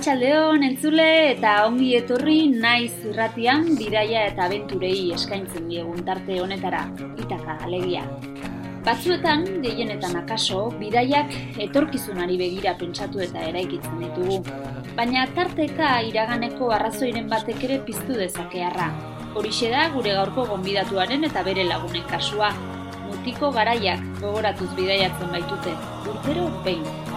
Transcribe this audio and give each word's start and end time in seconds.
Arratsaldeon 0.00 0.62
entzule 0.64 1.06
eta 1.34 1.50
ongi 1.66 1.90
etorri 1.98 2.36
naiz 2.48 3.02
irratian 3.04 3.66
bidaia 3.76 4.22
eta 4.30 4.46
abenturei 4.46 5.10
eskaintzen 5.12 5.66
diegun 5.68 6.00
tarte 6.06 6.38
honetara, 6.40 6.86
itaka 7.20 7.58
alegia. 7.66 8.06
Batzuetan, 8.86 9.44
gehienetan 9.66 10.16
akaso, 10.22 10.62
bidaiak 10.80 11.36
etorkizunari 11.66 12.40
begira 12.40 12.72
pentsatu 12.80 13.20
eta 13.26 13.44
eraikitzen 13.50 14.00
ditugu. 14.06 14.40
Baina 14.96 15.26
tarteka 15.36 15.92
iraganeko 16.08 16.72
arrazoiren 16.78 17.28
batek 17.28 17.68
ere 17.68 17.78
piztu 17.84 18.16
dezakearra. 18.22 18.88
Horixe 19.36 19.68
da 19.68 19.84
gure 19.92 20.16
gaurko 20.16 20.48
gonbidatuaren 20.54 21.28
eta 21.28 21.44
bere 21.44 21.68
lagunen 21.68 22.08
kasua. 22.08 22.54
Mutiko 23.04 23.52
garaiak 23.52 24.00
gogoratuz 24.24 24.72
bidaiatzen 24.80 25.36
baitute, 25.36 25.76
urtero 26.08 26.48
behin. 26.64 27.09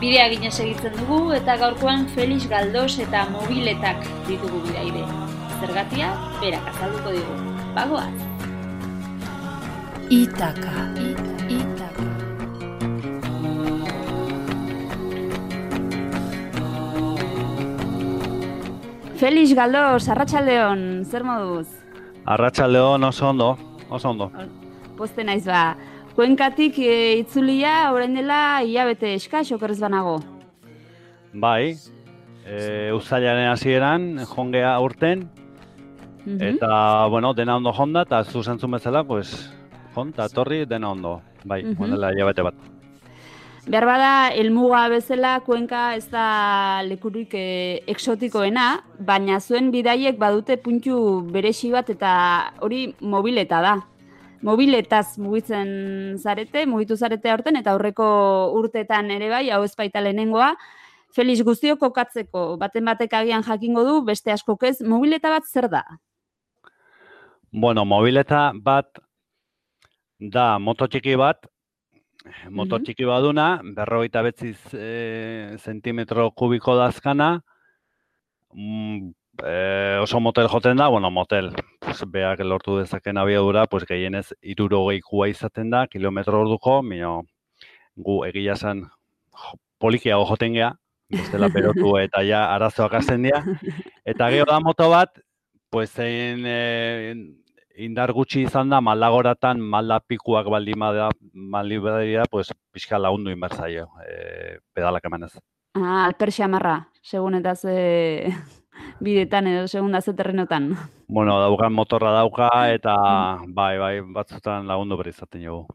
Bidea 0.00 0.26
gine 0.32 0.50
segitzen 0.50 0.92
dugu 0.98 1.32
eta 1.36 1.54
gaurkoan 1.60 2.08
Felix 2.14 2.48
Galdos 2.50 2.98
eta 2.98 3.24
mobiletak 3.30 4.02
ditugu 4.26 4.60
bidaide. 4.66 5.04
Zergatia, 5.60 6.10
berak 6.42 6.66
azalduko 6.74 7.14
digu. 7.14 7.36
Bagoaz! 7.76 8.14
Itaka. 10.12 10.74
Itaka. 11.48 12.08
Felix 19.22 19.54
Galdos, 19.56 20.08
arratsaldeon, 20.10 21.04
zer 21.08 21.24
moduz? 21.24 21.68
Arratsaldeon 22.26 23.04
oso 23.04 23.30
ondo, 23.30 23.54
oso 23.88 24.10
ondo. 24.10 24.30
Poste 24.98 25.24
naiz 25.24 25.46
ba. 25.46 25.76
Kuenkatik 26.14 26.76
e, 26.78 27.18
itzulia 27.24 27.90
orain 27.92 28.14
dela 28.14 28.62
hilabete 28.62 29.14
eskas 29.18 29.50
okerrez 29.52 29.80
banago. 29.82 30.20
Bai, 31.34 31.74
e, 32.46 32.92
uzailaren 32.94 33.48
hasieran 33.50 34.04
jongea 34.30 34.76
urten, 34.80 35.28
Mhm. 36.24 36.40
eta, 36.40 37.06
bueno, 37.10 37.34
dena 37.34 37.56
ondo 37.56 37.72
jonda, 37.72 38.02
eta 38.02 38.22
zu 38.24 38.42
zentzun 38.42 38.70
bezala, 38.70 39.04
pues, 39.04 39.52
jonta, 39.94 40.28
torri, 40.28 40.64
dena 40.64 40.90
ondo. 40.90 41.20
Bai, 41.44 41.62
Mhm. 41.64 41.82
honela 41.82 42.12
hilabete 42.12 42.42
bat. 42.42 42.54
Behar 43.66 43.84
bada, 43.86 44.28
elmuga 44.34 44.88
bezala 44.88 45.40
Kuenka 45.40 45.96
ez 45.96 46.08
da 46.10 46.82
lekurik 46.84 47.30
e, 47.34 47.82
exotikoena, 47.86 48.84
baina 48.98 49.40
zuen 49.40 49.70
bidaiek 49.70 50.18
badute 50.18 50.56
puntu 50.58 51.22
beresi 51.32 51.70
bat 51.70 51.88
eta 51.90 52.52
hori 52.60 52.94
mobileta 53.00 53.60
da. 53.60 53.76
Mobiletaz 54.44 55.16
mugitzen 55.24 55.68
zarete, 56.20 56.66
mugitu 56.68 56.98
zarete 57.00 57.30
aurten 57.32 57.56
eta 57.56 57.72
aurreko 57.72 58.06
urteetan 58.58 59.08
ere 59.14 59.30
bai, 59.32 59.46
hau 59.54 59.62
ez 59.64 59.72
baita 59.78 60.02
lehenengoa. 60.04 60.50
Felix 61.14 61.40
guztiok 61.46 61.78
kokatzeko, 61.80 62.42
baten 62.60 62.84
batek 62.84 63.14
agian 63.16 63.44
jakingo 63.46 63.84
du, 63.86 63.94
beste 64.04 64.34
askok 64.34 64.66
ez, 64.68 64.76
mobileta 64.82 65.30
bat 65.32 65.48
zer 65.48 65.70
da? 65.72 65.82
Bueno, 67.54 67.86
mobileta 67.88 68.50
bat 68.58 68.98
da 70.18 70.58
moto 70.58 70.90
txiki 70.90 71.16
bat, 71.16 71.46
moto 72.50 72.80
txiki 72.82 73.06
baduna, 73.08 73.48
berrogeita 73.76 74.24
betziz 74.26 74.58
e, 74.74 75.56
zentimetro 75.62 76.32
kubiko 76.36 76.74
dazkana, 76.76 77.36
mm, 78.52 79.12
e, 79.42 79.98
oso 80.02 80.20
motel 80.20 80.48
joten 80.48 80.76
da, 80.76 80.88
bueno, 80.88 81.10
motel, 81.10 81.52
pues, 81.80 82.04
beak 82.06 82.40
lortu 82.40 82.78
dezaken 82.78 83.18
abiadura, 83.18 83.66
pues, 83.66 83.84
gehienez 83.88 84.34
irurogeikua 84.42 85.28
izaten 85.28 85.70
da, 85.70 85.86
kilometro 85.86 86.40
orduko, 86.40 86.82
mino, 86.82 87.22
gu 87.96 88.24
egia 88.28 88.54
esan 88.54 88.84
polikiago 89.78 90.26
joten 90.28 90.54
gea, 90.54 90.72
bestela 91.10 91.48
berotu 91.48 91.96
eta 92.04 92.22
ja 92.26 92.46
arazoak 92.54 92.94
hasten 93.00 93.28
dira. 93.28 93.42
Eta 94.04 94.30
gero 94.30 94.50
da 94.50 94.60
moto 94.60 94.90
bat, 94.90 95.18
pues 95.70 95.90
zein 95.90 96.44
e, 96.46 97.14
indar 97.84 98.12
gutxi 98.14 98.44
izan 98.46 98.70
da, 98.70 98.80
maldagoratan, 98.80 99.60
malda 99.60 99.98
pikuak 100.00 100.48
baldin 100.50 100.78
bada, 100.78 101.08
baldin 101.32 101.82
badira, 101.82 102.28
pues 102.30 102.52
pixka 102.72 102.98
lagundu 102.98 103.34
inbertzaio, 103.34 103.88
e, 104.06 104.58
pedalak 104.72 105.10
emanez. 105.10 105.34
Ah, 105.74 106.04
alper 106.04 106.30
xamarra, 106.30 106.76
segun 107.02 107.34
eta 107.34 107.56
ze 107.58 108.30
bidetan 109.00 109.46
edo 109.46 109.66
segun 109.68 109.92
da 109.92 110.00
ze 110.00 110.14
terrenotan. 110.14 110.74
Bueno, 111.08 111.38
daukan 111.40 111.72
motorra 111.72 112.12
dauka 112.12 112.48
eta 112.72 112.94
bai, 113.46 113.78
bai, 113.78 114.00
batzutan 114.00 114.66
lagundu 114.66 114.96
bere 114.96 115.10
izaten 115.10 115.44
dugu. 115.44 115.66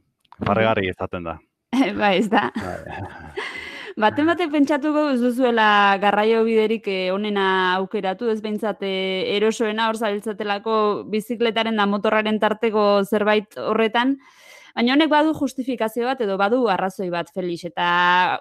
Farregarri 0.45 0.89
izaten 0.89 1.23
da. 1.23 1.39
bai, 2.01 2.17
ez 2.17 2.29
da. 2.29 2.49
Bai. 2.55 3.03
Baten 3.99 4.29
batek 4.29 4.51
pentsatuko 4.53 5.09
ez 5.11 5.19
duzuela 5.19 5.97
garraio 5.99 6.45
biderik 6.47 6.85
eh, 6.87 7.09
onena 7.11 7.75
aukeratu, 7.81 8.29
ez 8.31 8.37
behintzat 8.39 8.85
eh, 8.87 9.35
erosoena 9.35 9.89
hor 9.89 9.97
zabiltzatelako 9.99 10.75
bizikletaren 11.11 11.75
da 11.75 11.87
motorraren 11.89 12.39
tarteko 12.39 12.85
zerbait 13.03 13.57
horretan, 13.59 14.15
baina 14.75 14.93
honek 14.93 15.09
badu 15.11 15.33
justifikazio 15.37 16.05
bat 16.07 16.21
edo 16.21 16.37
badu 16.37 16.61
arrazoi 16.69 17.09
bat, 17.13 17.29
Felix, 17.33 17.63
eta 17.65 17.87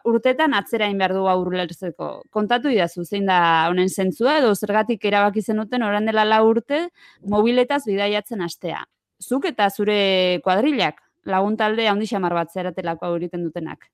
urtetan 0.08 0.54
atzerain 0.54 0.98
behar 0.98 1.14
du 1.16 1.26
hau 1.30 1.38
ulertzeko. 1.46 2.10
Kontatu 2.30 2.72
idazu, 2.72 3.04
zein 3.04 3.26
da 3.26 3.40
honen 3.70 3.88
zentzua 3.88 4.38
edo 4.42 4.54
zergatik 4.54 5.04
erabaki 5.04 5.42
zenuten 5.42 5.82
orain 5.82 6.06
dela 6.06 6.24
lau 6.24 6.44
urte 6.50 6.88
mobiletaz 7.26 7.84
bidaiatzen 7.86 8.42
hastea. 8.44 8.84
Zuk 9.22 9.48
eta 9.50 9.68
zure 9.70 10.40
kuadrilak, 10.44 11.00
lagun 11.26 11.56
talde 11.56 11.88
handi 11.88 12.06
xamar 12.06 12.34
bat 12.34 12.52
zeratelako 12.54 13.06
hau 13.06 13.16
egiten 13.16 13.44
dutenak. 13.44 13.90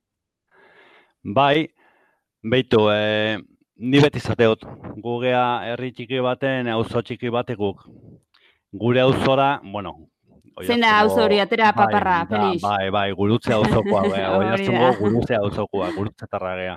Bai, 1.25 1.69
beitu, 2.43 2.91
e, 2.93 3.39
ni 3.77 4.01
beti 4.01 4.21
zateot, 4.21 4.67
gugea 5.03 5.45
herri 5.71 5.93
txiki 5.93 6.21
baten, 6.21 6.69
auzo 6.69 7.01
txiki 7.03 7.33
batekuk. 7.33 7.87
Gure 8.75 9.01
auzora, 9.01 9.61
bueno, 9.63 9.95
Zein 10.63 10.81
da 10.85 11.01
auzo 11.01 11.25
hori, 11.25 11.41
atera 11.43 11.73
bai, 11.73 11.87
paparra, 11.87 12.19
da, 12.23 12.27
Felix? 12.31 12.63
Bai, 12.63 12.91
bai, 12.95 13.13
gurutze 13.13 13.53
auzokoa, 13.53 14.03
bai, 14.07 14.23
Hori 14.31 14.47
oiartzungo 14.47 14.83
da. 14.85 14.97
gurutze 14.99 15.39
auzokoa, 15.39 15.91
gurutze 15.97 16.29
tarragea. 16.31 16.77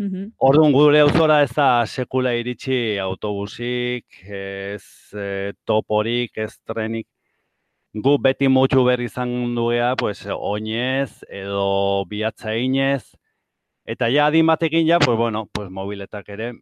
Mhm. 0.00 0.30
Orduan 0.40 0.72
gure 0.72 1.02
auzora 1.04 1.42
ez 1.44 1.52
da 1.52 1.84
sekula 1.86 2.32
iritsi 2.34 2.98
autobusik, 2.98 4.06
ez 4.24 4.84
e, 5.12 5.52
toporik, 5.68 6.32
ez 6.36 6.56
trenik. 6.64 7.06
Gu 7.92 8.16
beti 8.24 8.48
mutxu 8.48 8.86
berri 8.86 9.04
izan 9.10 9.54
duea, 9.54 9.92
pues, 10.00 10.24
oinez 10.32 11.20
edo 11.28 12.06
bihatza 12.08 12.56
inez. 12.56 13.12
Eta 13.84 14.08
ja 14.08 14.30
adin 14.30 14.48
batekin 14.48 14.86
ja, 14.88 14.98
pues, 14.98 15.18
bueno, 15.18 15.46
pues, 15.52 15.68
mobiletak 15.68 16.28
ere 16.32 16.54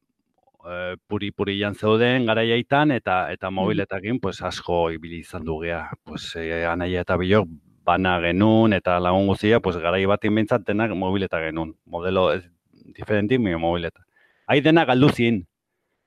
e, 0.67 0.97
puri-puri 1.09 1.59
jan 1.61 1.75
zeuden 1.75 2.27
garaiaitan, 2.27 2.91
eta 2.93 3.31
eta 3.33 3.51
mobiletakin 3.51 4.21
pues, 4.21 4.43
asko 4.43 4.91
ibili 4.91 5.21
izan 5.21 5.45
dugea. 5.45 5.89
Pues, 6.05 6.35
e, 6.37 6.65
anaia 6.67 7.01
eta 7.03 7.17
bilok 7.17 7.49
bana 7.85 8.19
genuen, 8.21 8.73
eta 8.77 8.99
lagun 9.01 9.27
guztia, 9.27 9.61
pues, 9.61 9.77
garai 9.77 10.05
bat 10.07 10.25
inbintzat 10.25 10.67
denak 10.67 10.93
mobileta 10.95 11.41
genuen. 11.41 11.75
Modelo 11.87 12.33
ez 12.33 12.45
diferenti, 12.97 13.39
mi 13.39 13.55
mobileta. 13.57 14.05
Hai 14.47 14.61
dena 14.61 14.85
galdu 14.85 15.09
zin, 15.11 15.47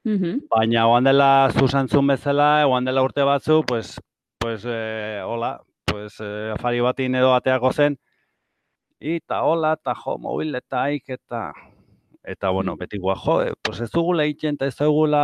Mhm. 0.05 0.47
baina 0.51 0.87
oan 0.87 1.03
dela 1.05 1.49
zuzantzun 1.53 2.07
bezala, 2.07 2.67
oan 2.67 2.83
dela 2.85 3.01
urte 3.03 3.23
batzu, 3.23 3.63
pues, 3.65 3.99
pues, 4.37 4.65
eh, 4.67 5.21
hola, 5.25 5.61
pues, 5.85 6.19
eh, 6.19 6.51
afari 6.53 6.81
batin 6.81 7.15
edo 7.15 7.33
ateako 7.33 7.71
zen, 7.71 7.97
eta 8.99 9.43
hola, 9.43 9.73
eta 9.73 9.93
jo, 9.95 10.17
mobiletaik, 10.17 11.03
eta, 11.09 11.53
eta, 12.23 12.49
bueno, 12.49 12.75
beti 12.77 12.97
gua, 12.97 13.15
jo, 13.15 13.41
eh, 13.43 13.53
pues 13.61 13.81
ez 13.81 13.89
dugula 13.91 14.23
egiten, 14.25 14.55
eta 14.55 14.67
ez 14.67 14.75
dugula 14.77 15.23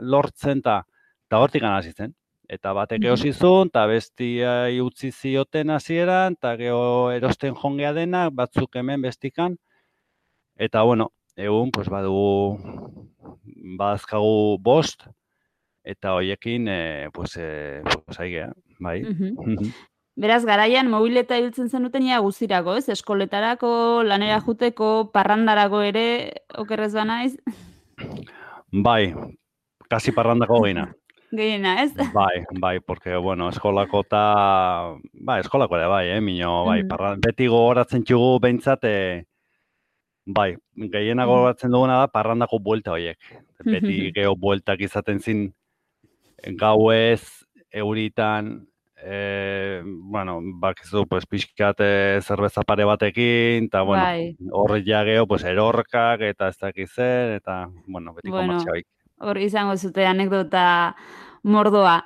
lortzen, 0.00 0.58
eta, 0.64 0.82
eta 1.28 1.38
hortik 1.40 1.62
hasi 1.64 1.92
zen. 1.92 2.14
Eta 2.50 2.72
batek 2.74 3.04
erosi 3.06 3.32
zuen, 3.32 3.68
eta 3.70 3.84
bestia 3.86 4.54
utzi 4.82 5.12
zioten 5.12 5.70
hasieran, 5.70 6.34
eta 6.34 6.56
gero 6.58 7.10
erosten 7.14 7.54
jongea 7.54 7.92
denak, 7.94 8.32
batzuk 8.34 8.74
hemen 8.76 9.02
bestikan, 9.02 9.56
eta, 10.56 10.82
bueno, 10.82 11.12
egun, 11.36 11.70
pues, 11.72 11.88
badugu, 11.88 12.58
badazkagu 13.78 14.58
bost, 14.62 15.06
eta 15.84 16.14
hoiekin, 16.14 16.68
e, 16.68 17.08
pues, 17.14 17.36
e, 17.36 17.82
pues, 18.06 18.20
aigea, 18.20 18.52
bai. 18.80 19.02
Mhm. 19.02 19.34
Mhm. 19.46 19.72
Beraz, 20.18 20.44
garaian 20.44 20.88
mobileta 20.90 21.36
ibiltzen 21.38 21.68
zenuten 21.70 22.02
ia 22.02 22.18
guztirako, 22.20 22.74
ez? 22.80 22.88
Eskoletarako, 22.92 24.02
lanera 24.04 24.40
juteko, 24.42 25.10
parrandarako 25.14 25.82
ere, 25.86 26.06
okerrez 26.58 26.92
ba 26.94 27.04
naiz? 27.06 27.36
Bai, 28.72 29.14
kasi 29.88 30.12
parrandako 30.12 30.60
gehiena. 30.64 30.88
Gehiena, 31.30 31.76
ez? 31.84 31.92
Bai, 32.12 32.42
bai, 32.58 32.80
porque, 32.82 33.14
bueno, 33.22 33.48
eskolako 33.54 34.00
eta, 34.02 34.22
bai, 35.14 35.38
eskolako 35.44 35.78
ere, 35.78 35.86
bai, 35.86 36.04
eh, 36.16 36.20
mino, 36.20 36.64
bai, 36.66 36.82
parran, 36.90 37.20
beti 37.22 37.46
gogoratzen 37.46 38.02
txugu 38.04 38.40
behintzat, 38.42 38.84
eh, 38.90 39.22
bai, 40.26 40.56
gehiena 40.74 41.22
Mhm. 41.24 41.30
gogoratzen 41.30 41.70
duguna 41.70 42.00
da 42.02 42.08
parrandako 42.08 42.58
buelta 42.58 42.90
horiek. 42.92 43.18
Beti 43.64 44.10
geho 44.16 44.34
bueltak 44.36 44.80
izaten 44.80 45.20
zin 45.20 45.54
gauez, 46.58 47.22
euritan, 47.70 48.66
eh, 49.02 49.82
bueno, 49.84 50.40
bakizu, 50.42 51.06
pues, 51.06 51.26
pixkat 51.26 51.76
eh, 51.80 52.20
zerbeza 52.22 52.62
pare 52.62 52.84
batekin, 52.84 53.66
eta, 53.66 53.82
bueno, 53.82 54.02
Bai. 54.02 54.36
horre 54.52 54.82
ja 54.86 55.02
geho, 55.04 55.26
pues, 55.26 55.44
erorkak, 55.44 56.20
eta 56.20 56.48
ez 56.48 56.58
dakiz 56.58 56.90
zer, 56.94 57.36
eta, 57.40 57.68
bueno, 57.86 58.14
betiko 58.14 58.36
Bueno. 58.36 58.54
martxaik. 58.54 58.86
Hor 59.20 59.38
izango 59.38 59.76
zute 59.76 60.06
anekdota 60.06 60.96
mordoa. 61.42 62.04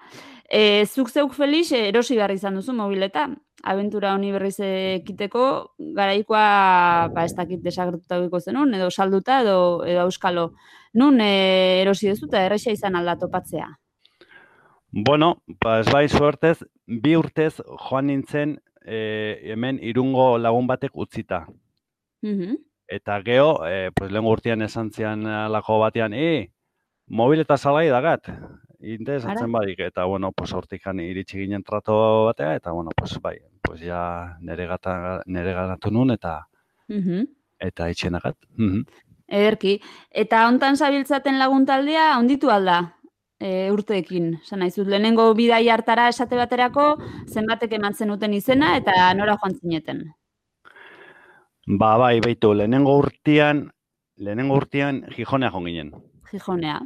E, 0.50 0.84
zuk 0.86 1.10
zeuk 1.10 1.32
Felix 1.34 1.72
erosi 1.72 2.16
behar 2.16 2.32
izan 2.32 2.54
duzu 2.54 2.72
mobileta. 2.72 3.28
Abentura 3.64 4.12
honi 4.14 4.30
berriz 4.32 4.58
ekiteko, 4.60 5.44
garaikoa, 5.96 7.08
ba, 7.14 7.24
ez 7.24 7.34
dakit 7.34 7.62
desagertuta 7.62 8.18
zenun, 8.40 8.74
edo 8.74 8.90
salduta, 8.90 9.40
edo, 9.40 9.84
edo 9.86 10.02
euskalo. 10.02 10.52
Nun 10.92 11.20
e, 11.20 11.80
erosi 11.82 12.10
duzu 12.10 12.26
eta 12.26 12.44
erresa 12.44 12.70
izan 12.70 12.96
alda 12.96 13.16
topatzea. 13.16 13.70
Bueno, 14.96 15.42
ba, 15.60 15.80
ez 15.80 15.90
bai 15.90 16.08
suertez, 16.08 16.60
bi 16.86 17.16
urtez 17.18 17.56
joan 17.88 18.06
nintzen 18.06 18.52
eh, 18.86 19.40
hemen 19.50 19.80
irungo 19.82 20.36
lagun 20.38 20.68
batek 20.70 20.94
utzita. 20.94 21.40
Mhm. 22.22 22.60
Eta 22.86 23.16
geho, 23.26 23.64
eh, 23.66 23.90
pues 23.96 24.12
lehen 24.12 24.28
urtean 24.30 24.62
esan 24.62 24.92
zian 24.92 25.26
alako 25.26 25.80
batean, 25.80 26.14
e, 26.14 26.52
mobil 27.08 27.40
eta 27.42 27.56
salai 27.58 27.88
dagat, 27.88 28.28
interesatzen 28.78 29.50
badik, 29.50 29.80
eta 29.80 30.04
bueno, 30.04 30.30
pues 30.30 30.52
hortikan 30.52 31.00
iritsi 31.00 31.40
ginen 31.40 31.64
trato 31.64 32.26
batea, 32.26 32.54
eta 32.54 32.70
bueno, 32.70 32.90
pues 32.94 33.18
bai, 33.20 33.38
pues 33.62 33.80
ja 33.80 34.36
nere, 34.40 34.66
gata, 34.66 35.22
nere 35.26 35.54
ganatu 35.54 35.90
nun, 35.90 36.12
eta 36.12 36.46
Mhm. 36.86 37.26
eta 37.58 37.90
itxenagat. 37.90 38.36
Mhm. 38.56 38.84
Ederki. 39.26 39.80
Eta 40.10 40.46
hontan 40.46 40.76
zabiltzaten 40.76 41.38
lagun 41.38 41.66
taldea, 41.66 42.18
onditu 42.18 42.50
alda 42.50 42.94
e, 43.40 43.70
urteekin. 43.72 44.34
Esan 44.42 44.62
nahi 44.62 44.70
zut, 44.70 44.88
lehenengo 44.90 45.28
bidai 45.36 45.66
hartara 45.72 46.08
esate 46.12 46.38
baterako, 46.38 46.94
zenbatek 47.28 47.76
eman 47.78 47.94
zenuten 47.94 48.34
izena, 48.34 48.74
eta 48.80 49.12
nora 49.14 49.36
joan 49.40 49.56
zineten. 49.60 50.04
Ba, 51.66 51.94
bai, 51.98 52.18
beitu, 52.24 52.52
lehenengo 52.54 52.98
urtean, 53.00 53.68
lehenengo 54.20 54.58
urtean 54.60 55.04
Gijonea 55.14 55.50
joan 55.54 55.70
ginen. 55.70 55.94
Gijonea. 56.30 56.80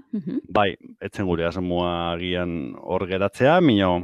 Bai, 0.55 0.71
etzen 1.03 1.27
gure 1.27 1.47
asmoa 1.49 2.13
agian 2.13 2.75
hor 2.79 3.07
geratzea, 3.11 3.61
mino, 3.65 3.97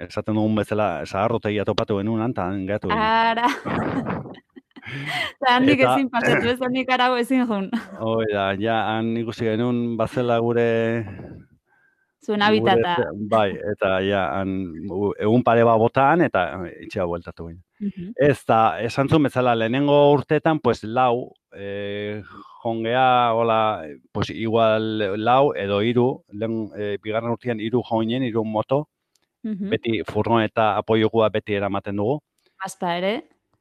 esaten 0.00 0.34
dugun 0.34 0.56
bezala, 0.58 1.04
zaharrotegia 1.06 1.64
topatu 1.68 2.00
genuen 2.00 2.24
antan, 2.24 2.66
gatu. 2.66 2.90
Ara. 2.90 3.46
Eta 5.40 5.54
handik 5.56 5.80
Eta- 5.80 5.94
ezin 5.96 6.08
pasatu, 6.10 6.48
ez 6.54 6.60
handik 6.62 6.90
arago 6.90 7.16
ezin 7.20 7.46
jun. 7.46 7.70
Hoi 8.00 8.26
da, 8.32 8.52
ja, 8.60 8.76
han 8.94 9.16
ikusi 9.16 9.44
genuen 9.50 9.96
bazela 9.98 10.38
gure... 10.40 10.66
Zuen 12.26 12.42
habitata. 12.42 12.96
gure- 12.98 13.28
bai, 13.30 13.50
eta 13.72 14.00
ja, 14.02 14.22
han, 14.40 14.54
egun 15.22 15.44
pare 15.46 15.62
bat 15.68 15.78
botan, 15.78 16.24
eta 16.26 16.42
itxea 16.82 17.04
bueltatu 17.06 17.46
ginen. 17.52 17.62
Mhm. 17.78 18.08
Ez 18.18 18.40
da, 18.48 18.80
esan 18.82 19.06
zuen 19.08 19.28
bezala, 19.28 19.52
lehenengo 19.54 19.94
urteetan, 20.14 20.58
pues, 20.64 20.82
lau, 20.82 21.30
eh, 21.54 22.22
jongea, 22.64 23.32
hola, 23.36 23.84
pues, 24.12 24.30
igual 24.30 24.88
lau 25.22 25.52
edo 25.54 25.78
hiru, 25.86 26.08
lehen, 26.32 26.70
eh, 26.76 26.96
bigarren 27.02 27.30
urtean 27.36 27.60
hiru 27.62 27.82
joinen, 27.86 28.24
hiru 28.26 28.42
moto, 28.44 28.88
Mhm. 29.44 29.70
beti 29.70 30.00
furgoneta 30.08 30.72
apoiokua 30.80 31.28
beti 31.30 31.54
eramaten 31.54 31.94
dugu. 31.96 32.18
Bazpa 32.58 32.96
ere. 32.98 33.14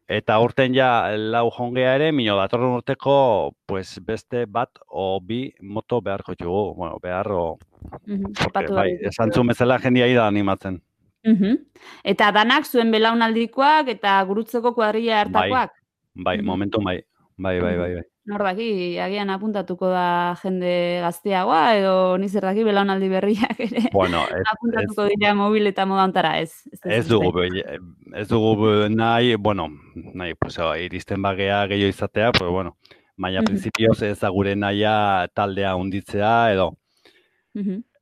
Eta 0.07 0.35
urten 0.37 0.75
ja 0.77 1.09
lau 1.17 1.47
jongea 1.49 1.95
ere, 1.97 2.11
mino 2.13 2.35
datorren 2.37 2.75
urteko, 2.77 3.55
pues, 3.65 3.95
beste 4.05 4.43
bat 4.45 4.69
o 4.87 5.19
bi 5.19 5.49
moto 5.61 5.99
beharko 6.01 6.35
dugu, 6.37 6.75
bueno, 6.77 6.99
behar 7.01 7.31
o, 7.31 7.57
Mhm. 8.05 8.21
porque, 8.21 8.43
Topatu 8.43 8.73
bai, 8.75 8.91
esan 9.01 9.31
zuen 9.33 9.47
bezala 9.47 9.79
jendia 9.79 10.05
da 10.15 10.27
animatzen. 10.27 10.81
Mhm. 11.23 11.57
Eta 12.03 12.31
danak 12.31 12.65
zuen 12.65 12.91
belaunaldikoak 12.91 13.87
eta 13.89 14.21
gurutzeko 14.23 14.73
kuadrilla 14.75 15.21
hartakoak. 15.21 15.71
Bai, 16.13 16.37
Mhm. 16.37 16.45
momentu 16.45 16.79
bai, 16.83 17.01
bai, 17.37 17.59
bai, 17.59 17.77
bai, 17.77 17.93
bai. 17.95 18.03
Nor 18.25 18.41
agian 18.47 19.29
apuntatuko 19.29 19.85
da 19.93 20.35
jende 20.41 20.99
gazteagoa 21.03 21.75
edo 21.77 22.17
ni 22.17 22.25
zer 22.27 22.41
daki 22.47 22.63
belaunaldi 22.65 23.09
berriak 23.11 23.59
ere. 23.59 23.83
Bueno, 23.93 24.23
ez, 24.33 24.39
ez, 24.41 24.47
apuntatuko 24.53 25.05
dira 25.11 25.35
mobil 25.37 25.67
eta 25.69 25.85
moda 25.85 26.03
hontara, 26.07 26.39
ez. 26.41 26.51
Ez, 26.73 26.79
ez 26.85 27.07
dugu, 27.07 27.31
be- 27.37 27.77
ez 28.17 28.27
dugu 28.27 28.89
nahi, 28.89 29.35
bueno, 29.35 29.67
nahi, 29.93 30.33
pues, 30.33 30.57
oh, 30.57 30.73
iristen 30.75 31.21
bagea 31.21 31.67
gehiago 31.67 31.89
izatea, 31.93 32.31
pues, 32.31 32.49
bueno, 32.49 32.77
baina 33.15 33.41
Mhm. 33.41 33.45
prinsipioz 33.45 34.01
ez 34.01 34.19
da 34.19 34.29
gure 34.29 34.55
nahia 34.55 35.27
taldea 35.33 35.75
unditzea, 35.75 36.51
edo, 36.51 36.71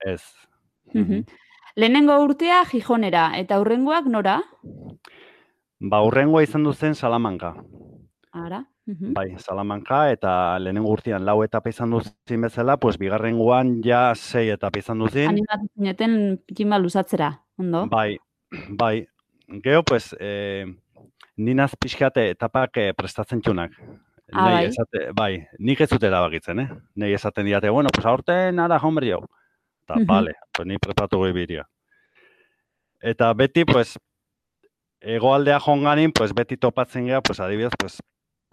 ez. 0.05 0.23
Lehenengo 1.75 2.15
urtea 2.23 2.63
Gijonera 2.65 3.31
eta 3.37 3.59
hurrengoak 3.59 4.05
nora? 4.05 4.39
Ba, 5.79 6.01
urrengoa 6.05 6.43
izan 6.43 6.63
duzen 6.63 6.95
Salamanka. 6.95 7.55
Ara. 8.31 8.63
Mhm. 8.85 9.13
Bai, 9.15 9.29
Salamanka 9.39 10.09
eta 10.11 10.59
lehenengo 10.59 10.91
urtean 10.91 11.23
lau 11.25 11.37
etapa 11.45 11.69
izan 11.71 11.93
duzin 11.95 12.41
bezala, 12.43 12.75
pues 12.77 12.97
bigarrengoan 12.99 13.77
ja 13.85 14.11
sei 14.15 14.49
etapa 14.51 14.79
izan 14.79 14.99
duzin. 14.99 15.29
Animatu 15.31 15.69
zineten 15.77 16.15
pitima 16.45 16.79
luzatzera, 16.79 17.29
ondo? 17.57 17.85
Bai, 17.87 18.17
bai. 18.81 19.07
Gero, 19.63 19.83
pues, 19.83 20.15
eh, 20.19 20.65
ninaz 21.37 21.75
pixkate 21.79 22.29
etapak 22.33 22.77
eh, 22.77 22.93
prestatzen 22.97 23.41
txunak. 23.41 23.71
Ah, 24.33 24.47
Nahi 24.49 24.53
bai. 24.55 24.65
esate, 24.67 25.01
bai, 25.15 25.31
nik 25.59 25.81
ez 25.85 25.89
dut 25.91 26.03
erabakitzen, 26.03 26.59
eh? 26.59 26.67
Nahi 26.95 27.13
esaten 27.13 27.45
diate, 27.45 27.69
bueno, 27.69 27.89
pues 27.93 28.05
aurten 28.09 28.59
ara 28.59 28.79
hombre 28.81 29.11
jau. 29.13 29.21
Eta, 29.83 29.99
bale, 30.07 30.33
pues 30.51 30.67
ni 30.67 30.77
prepatu 30.79 31.19
goi 31.19 31.31
biria. 31.35 31.67
Eta 33.03 33.33
beti, 33.35 33.65
pues, 33.65 33.97
egoaldea 35.01 35.59
jonganin, 35.59 36.11
pues 36.15 36.33
beti 36.33 36.57
topatzen 36.57 37.05
gea, 37.11 37.21
pues 37.21 37.39
adibidez, 37.39 37.73
pues, 37.77 37.99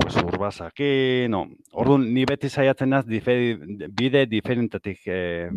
pues 0.00 0.16
urbasakin, 0.16 1.30
no. 1.30 1.44
Orduan, 1.72 2.06
ni 2.14 2.24
beti 2.24 2.48
saiatzen 2.48 2.90
naz 2.90 3.04
diferi, 3.06 3.54
bide 4.00 4.24
diferentetik 4.26 5.00
eh, 5.06 5.50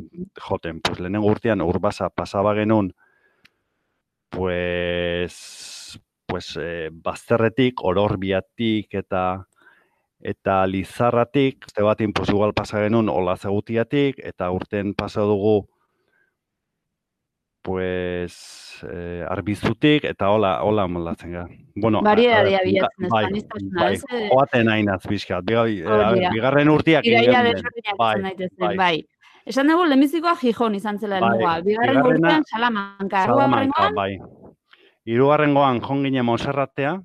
joten. 0.47 0.81
Pues 0.81 0.99
lehenengo 0.99 1.31
urtean 1.31 1.61
urbasa 1.61 2.09
pasaba 2.09 2.53
genuen, 2.55 2.93
pues, 4.29 5.99
pues 6.25 6.57
eh, 6.59 6.89
bazterretik, 6.91 7.83
ororbiatik 7.83 8.93
eta 9.03 9.47
eta 10.23 10.65
lizarratik, 10.67 11.65
este 11.67 11.83
batin 11.83 12.13
pues 12.13 12.29
igual 12.29 12.53
pasa 12.53 12.79
genuen 12.79 13.09
ola 13.09 13.35
zegutiatik, 13.37 14.19
eta 14.23 14.49
urten 14.51 14.93
pasa 14.95 15.21
dugu 15.21 15.67
pues 17.63 18.83
eh, 18.91 19.23
arbizutik, 19.27 20.03
eta 20.03 20.29
hola, 20.29 20.57
hola 20.63 20.85
molatzen 20.87 21.31
gara. 21.31 21.47
Bueno, 21.75 22.01
Variedadea 22.03 22.59
bilatzen 22.65 23.09
bai, 23.09 23.23
aniztasuna, 23.29 23.85
bai, 23.85 23.93
ez, 23.95 24.03
joaten 24.29 24.69
ainaz 24.69 25.01
bizkat, 25.09 25.45
bigarren 25.47 26.69
urtiak 26.69 27.07
Iraia 27.07 27.41
desberdinak 27.47 27.97
Bai, 27.97 28.11
izan 28.19 28.27
daitezen, 28.29 28.77
bai. 28.77 28.95
Esan 29.45 29.67
dugu, 29.71 29.85
lehenbizikoa 29.89 30.35
Gijon 30.39 30.75
izan 30.75 30.99
zela 30.99 31.19
Bai, 31.23 31.29
helmuga. 31.31 31.55
Bigarren 31.65 32.01
urtean 32.11 32.45
Salamanca. 32.51 33.25
Salamanca, 33.31 33.89
bai. 33.95 34.11
Hirugarrengoan 35.07 35.81
jon 35.83 36.03
ginen 36.05 36.25
Monserratea, 36.25 37.01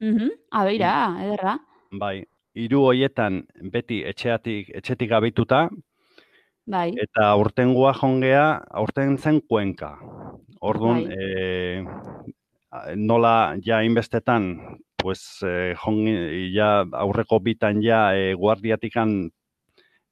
Mhm. 0.00 0.30
Abeira, 0.50 0.92
ederra. 1.22 1.58
bai. 1.92 2.24
Hiru 2.54 2.84
hoietan 2.86 3.40
beti 3.72 4.02
etxeatik, 4.06 4.68
etxetik 4.78 5.10
abituta, 5.12 5.68
Bai. 6.66 6.94
eta 6.96 7.34
urtengoa 7.36 7.92
jongea, 7.94 8.62
aurten 8.70 9.18
zen 9.18 9.40
Kuenka. 9.46 9.98
Orduan, 10.60 11.04
Bai. 11.04 11.16
eh, 11.18 11.84
nola 12.96 13.56
ja 13.64 13.82
inbestetan, 13.84 14.78
pues, 14.96 15.42
eh, 15.46 15.74
jongi, 15.84 16.52
ja 16.54 16.84
aurreko 16.92 17.40
bitan 17.40 17.82
ja 17.82 18.14
eh, 18.16 18.32
guardiatikan 18.34 19.30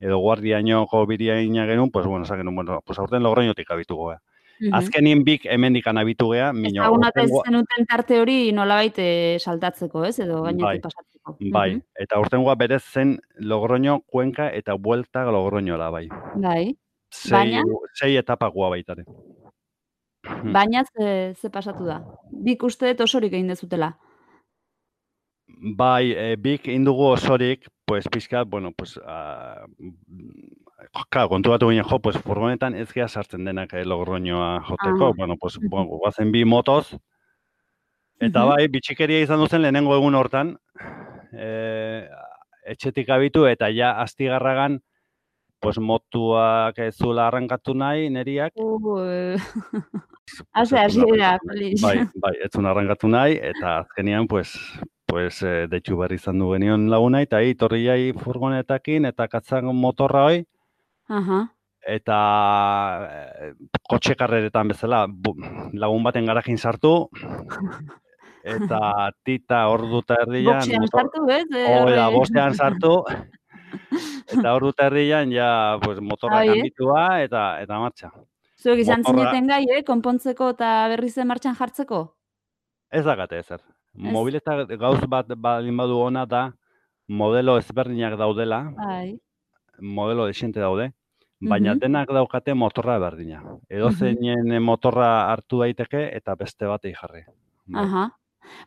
edo 0.02 0.18
guardiainoko 0.18 1.06
biriaina 1.06 1.64
genuen, 1.66 1.90
pues, 1.90 2.06
bueno, 2.06 2.24
genuen, 2.26 2.54
bueno, 2.54 2.80
pues, 2.84 2.98
aurten 2.98 3.22
logroñotik 3.22 3.70
abituko 3.70 4.10
gea. 4.10 4.20
Mhm. 4.60 4.74
Azkenin 4.74 5.24
bik 5.24 5.46
hemendikan 5.46 5.96
abitu 5.98 6.28
gea, 6.32 6.52
mino, 6.52 6.82
Ezagunat 6.82 7.16
ez 7.16 7.22
aurtengoa- 7.30 7.44
zenuten 7.46 7.86
tarte 7.86 8.20
hori 8.20 8.52
nolabait 8.52 8.94
saltatzeko, 9.40 10.04
ez? 10.04 10.18
Edo 10.20 10.42
gainetik 10.42 10.64
Bai. 10.64 10.80
pasatzeko. 10.80 11.11
Bai, 11.52 11.74
Mhm. 11.76 11.82
eta 12.02 12.18
urtengoa 12.18 12.54
berez 12.56 12.82
zen 12.82 13.18
Logroño, 13.38 14.00
Kuenka 14.06 14.48
eta 14.50 14.74
Buelta 14.74 15.24
Logroñola 15.30 15.90
bai. 15.90 16.08
Bai. 16.34 16.76
Sei, 17.10 17.32
Baina? 17.32 17.62
sei 17.94 18.16
etapakoa 18.16 18.70
baitare. 18.70 19.04
Baina 20.52 20.82
ze, 20.84 21.34
ze 21.34 21.50
pasatu 21.50 21.84
da. 21.84 22.00
Bik 22.30 22.62
uste 22.62 22.86
dut 22.88 23.00
osorik 23.00 23.32
egin 23.32 23.48
dezutela. 23.48 23.92
Bai, 25.76 26.12
e, 26.12 26.36
bik 26.36 26.66
indugu 26.68 27.04
osorik, 27.12 27.66
pues 27.84 28.08
pizkat, 28.08 28.48
bueno, 28.48 28.72
pues 28.72 28.98
a, 29.04 29.66
Claro, 31.10 31.28
kontu 31.28 31.50
batu 31.50 31.68
ginen 31.68 31.84
jo, 31.84 31.98
pues 32.00 32.16
furgonetan 32.18 32.74
ez 32.74 32.88
sartzen 33.08 33.44
denak 33.44 33.72
eh, 33.74 33.84
logroñoa 33.84 34.60
joteko, 34.62 35.06
Ah. 35.08 35.12
bueno, 35.16 35.36
pues 35.38 35.58
bueno, 35.70 35.86
guazen 35.86 36.32
bi 36.32 36.44
motoz, 36.44 36.96
eta 38.28 38.44
bai, 38.48 38.66
bitxikeria 38.72 39.24
izan 39.24 39.42
duzen 39.42 39.62
lehenengo 39.64 39.96
egun 39.96 40.14
hortan, 40.18 40.56
e, 41.32 42.06
etxetik 42.74 43.10
abitu 43.10 43.46
eta 43.50 43.70
ja 43.74 43.92
astigarragan, 44.02 44.80
pues 45.62 45.78
motuak 45.78 46.78
ez 46.82 46.94
zuela 46.96 47.28
arrankatu 47.28 47.74
nahi, 47.74 48.08
neriak, 48.10 48.52
Uh, 48.58 48.78
pues, 48.82 49.42
Hase, 50.52 50.76
ez 50.76 50.84
hasi 50.86 51.00
zuen 51.00 51.18
da, 51.18 51.36
arrankatu 51.36 51.46
nahi. 51.46 51.60
Felix. 51.60 51.82
Bai, 51.82 51.96
bai, 52.24 52.32
ez 52.42 52.50
zuen 52.50 52.66
arrankatu 52.66 53.08
nahi, 53.08 53.38
eta 53.52 53.76
azkenian, 53.82 54.26
pues, 54.26 54.56
pues, 55.06 55.42
e, 55.42 55.66
deitxu 55.70 55.98
berri 55.98 56.18
izan 56.18 56.38
du 56.42 56.50
genion 56.54 56.88
laguna, 56.90 57.22
eta 57.22 57.42
hi, 57.42 57.54
torri 57.58 57.84
jai 57.86 58.12
furgonetakin, 58.18 59.06
eta 59.12 59.28
katzan 59.30 59.70
motorra 59.76 60.24
hoi, 60.30 60.44
Aha. 61.12 61.42
eta 61.94 62.18
e, 63.06 63.50
kotxe 63.90 64.16
karreretan 64.18 64.74
bezala 64.74 65.04
bu, 65.06 65.36
lagun 65.74 66.02
baten 66.06 66.26
garajein 66.26 66.58
sartu 66.58 66.94
eta 68.44 69.10
tita 69.24 69.68
ordu 69.68 69.98
eta 70.02 70.16
erdian 70.26 70.58
Boxean 70.58 70.86
sartu, 70.88 71.22
ez? 71.30 71.44
Eh, 71.54 71.94
da, 71.94 72.08
sartu 72.60 73.04
eta 74.32 74.54
ordu 74.54 74.68
eta 74.72 74.86
erdian 74.90 75.32
ja 75.32 75.78
pues, 75.82 76.00
motorra 76.00 76.40
Bai, 76.42 76.48
kanbitua 76.48 77.04
eta 77.22 77.44
eta 77.62 77.78
martxa. 77.78 78.10
Zuek 78.62 78.78
izan 78.84 79.02
motorra- 79.02 79.30
zineten 79.32 79.46
gai, 79.48 79.64
eh? 79.78 79.82
Konpontzeko 79.84 80.50
eta 80.54 80.88
berriz 80.92 81.16
martxan 81.26 81.54
jartzeko? 81.58 82.02
Ez 82.92 83.04
dakate 83.04 83.38
ezer. 83.38 83.60
Mobileta 83.94 84.64
gauz 84.80 85.00
bat 85.08 85.26
baldin 85.36 85.76
badu 85.76 85.98
ona 86.00 86.24
da 86.26 86.52
modelo 87.08 87.58
ezberdinak 87.58 88.16
daudela, 88.16 88.72
Bai. 88.76 89.18
modelo 89.80 90.26
desiente 90.26 90.60
daude, 90.60 90.92
baina 91.40 91.74
Mhm. 91.74 91.80
denak 91.80 92.08
daukate 92.08 92.54
motorra 92.54 92.98
berdina. 92.98 93.42
Edo 93.68 93.90
zeinen 93.90 94.62
motorra 94.62 95.30
hartu 95.32 95.58
daiteke 95.60 96.10
eta 96.16 96.34
beste 96.36 96.66
batei 96.66 96.94
jarri. 96.94 97.24
Bai. 97.66 97.84
Aha. 97.84 98.10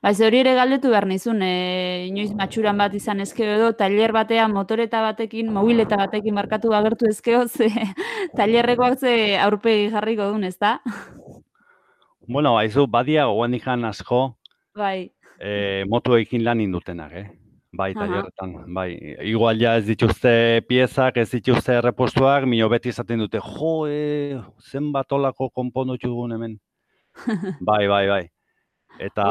Ba, 0.02 0.14
ze 0.14 0.26
hori 0.28 0.40
ere 0.44 0.54
galdetu 0.56 0.90
behar 0.92 1.08
nizun, 1.10 1.42
e, 1.42 2.06
inoiz 2.10 2.32
matxuran 2.38 2.78
bat 2.78 2.94
izan 2.98 3.24
ezkeo 3.24 3.56
edo, 3.56 3.72
tailer 3.80 4.14
batean 4.16 4.54
motoreta 4.54 5.02
batekin, 5.06 5.52
mobileta 5.54 5.98
batekin 6.00 6.36
markatu 6.36 6.74
agertu 6.78 7.10
ezkeo, 7.10 7.46
ze 7.48 7.70
tailerrekoak 8.40 9.00
ze 9.00 9.16
aurpegi 9.42 9.90
jarriko 9.94 10.30
duen, 10.32 10.44
ez 10.44 10.58
da? 10.60 10.78
Bueno, 12.28 12.56
haizu, 12.58 12.88
badia 12.88 13.26
goendikan 13.30 13.86
asko 13.86 14.38
Bai. 14.76 15.12
e, 15.40 15.84
motuekin 15.90 16.44
lan 16.44 16.62
indutenak, 16.62 17.12
eh? 17.14 17.28
Bai, 17.76 17.90
tailerretan, 17.94 18.54
bai. 18.74 18.90
Igual 19.28 19.60
ja 19.60 19.76
ez 19.76 19.84
dituzte 19.86 20.62
piezak, 20.70 21.18
ez 21.20 21.28
dituzte 21.34 21.76
errepostuak, 21.76 22.46
mino 22.48 22.70
beti 22.72 22.94
esaten 22.94 23.20
dute, 23.26 23.42
jo, 23.44 23.74
e, 23.90 24.40
zenbat 24.72 25.12
olako 25.12 25.50
konpondu 25.50 25.98
txugun 26.00 26.38
hemen. 26.38 26.56
bai, 27.68 27.84
bai, 27.92 28.06
bai. 28.08 28.24
Eta, 29.00 29.26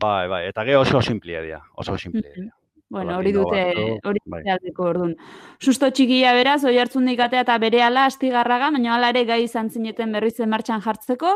bai, 0.00 0.28
bai, 0.28 0.42
eta 0.48 0.64
ge 0.64 0.76
oso 0.76 1.00
simplia 1.02 1.40
dira, 1.42 1.62
oso 1.74 1.96
simplia 1.98 2.30
dira. 2.34 2.52
Bueno, 2.94 3.16
hori 3.16 3.32
dute, 3.32 3.62
hori 4.06 4.20
bai. 4.30 4.42
aldeko 4.54 4.84
ordun. 4.86 5.14
Susto 5.58 5.88
txikia 5.90 6.34
beraz, 6.36 6.60
oi 6.68 6.76
hartzundik 6.78 7.18
atea 7.24 7.42
eta 7.42 7.56
bere 7.58 7.80
ala 7.82 8.04
astigarraga, 8.06 8.68
baina 8.76 8.92
hala 8.94 9.08
ere 9.10 9.24
gai 9.26 9.40
izan 9.42 9.70
zineten 9.70 10.12
berriz 10.14 10.36
martxan 10.46 10.84
jartzeko, 10.84 11.32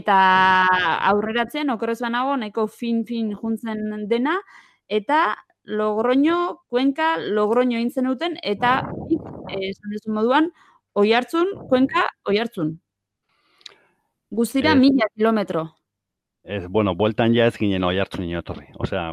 eta 0.00 0.16
aurreratzen, 1.12 1.70
okorrez 1.70 2.00
banago, 2.00 2.34
nahiko 2.40 2.66
fin-fin 2.66 3.34
juntzen 3.36 4.08
dena, 4.08 4.40
eta 4.88 5.36
Logroño, 5.66 6.62
Kuenka, 6.70 7.16
Logroño 7.18 7.78
egin 7.78 7.90
zenuten, 7.90 8.36
eta 8.42 8.80
eh, 9.50 9.70
esan 9.70 9.94
duzu 9.94 10.12
moduan, 10.14 10.50
oi 10.94 11.12
hartzun, 11.12 11.54
Kuenka, 11.68 12.06
oi 12.26 12.38
hartzun. 12.38 12.76
Guztira 14.30 14.72
Ez. 14.72 14.78
mila 14.78 15.06
kilometro. 15.14 15.68
Ez, 16.46 16.68
bueno, 16.68 16.94
bueltan 16.94 17.34
ja 17.34 17.46
ez 17.50 17.56
ginen 17.58 17.84
oi 17.84 17.96
hartzun 17.98 18.28
etorri. 18.30 18.68
Osea, 18.78 19.10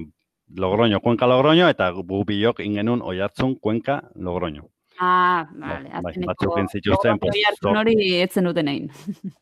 Logroño, 0.56 1.00
Cuenca, 1.02 1.26
Logroño, 1.26 1.68
eta 1.68 1.90
gu 1.90 2.24
bilok 2.30 2.60
ingenun 2.62 3.02
oi 3.02 3.20
hartzun, 3.20 3.56
Cuenca, 3.56 4.04
Logroño. 4.16 4.68
Ah, 5.00 5.48
Bai, 5.52 5.70
vale, 5.70 6.02
bai, 6.04 6.14
batzuk 6.28 6.58
egin 6.58 6.70
zituzten, 6.70 7.18
Logroño 7.18 7.56
pues, 7.60 7.80
hori 7.82 7.96
etzen 8.22 8.46
duten 8.46 8.70
egin. 8.70 8.92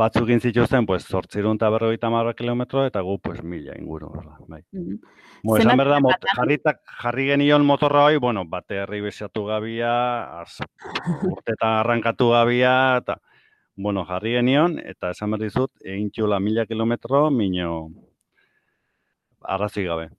Batzuk 0.00 0.26
egin 0.26 0.42
zituzten, 0.42 0.84
pues, 0.86 1.06
zortzirun 1.06 1.56
eta 1.56 1.70
berrogeita 1.72 2.10
marra 2.10 2.34
kilometro, 2.34 2.82
eta 2.84 3.00
gu, 3.00 3.16
pues, 3.22 3.40
mila 3.42 3.78
inguru, 3.78 4.10
bai. 4.48 4.60
Bueno, 4.72 5.62
Zenbat 5.62 5.62
esan 5.62 5.78
berda, 5.78 6.00
mot, 6.04 6.26
jarritak, 6.36 6.82
jarri 7.00 7.30
genion 7.30 7.64
motorra 7.64 8.08
hoi, 8.10 8.18
bueno, 8.18 8.44
bate 8.44 8.82
herri 8.82 9.00
besatu 9.06 9.46
gabia, 9.46 9.94
az, 10.42 10.58
urtetan 11.30 11.78
arrankatu 11.78 12.28
gabia, 12.34 12.74
eta, 13.00 13.20
bueno, 13.80 14.04
jarri 14.04 14.34
genion, 14.36 14.78
eta 14.78 15.10
esan 15.14 15.30
behar 15.32 15.46
dizut, 15.46 15.70
egin 15.82 16.10
txula 16.12 16.38
mila 16.40 16.66
kilometro, 16.68 17.30
mino, 17.30 17.88
arrazi 19.40 19.84
gabe. 19.84 20.10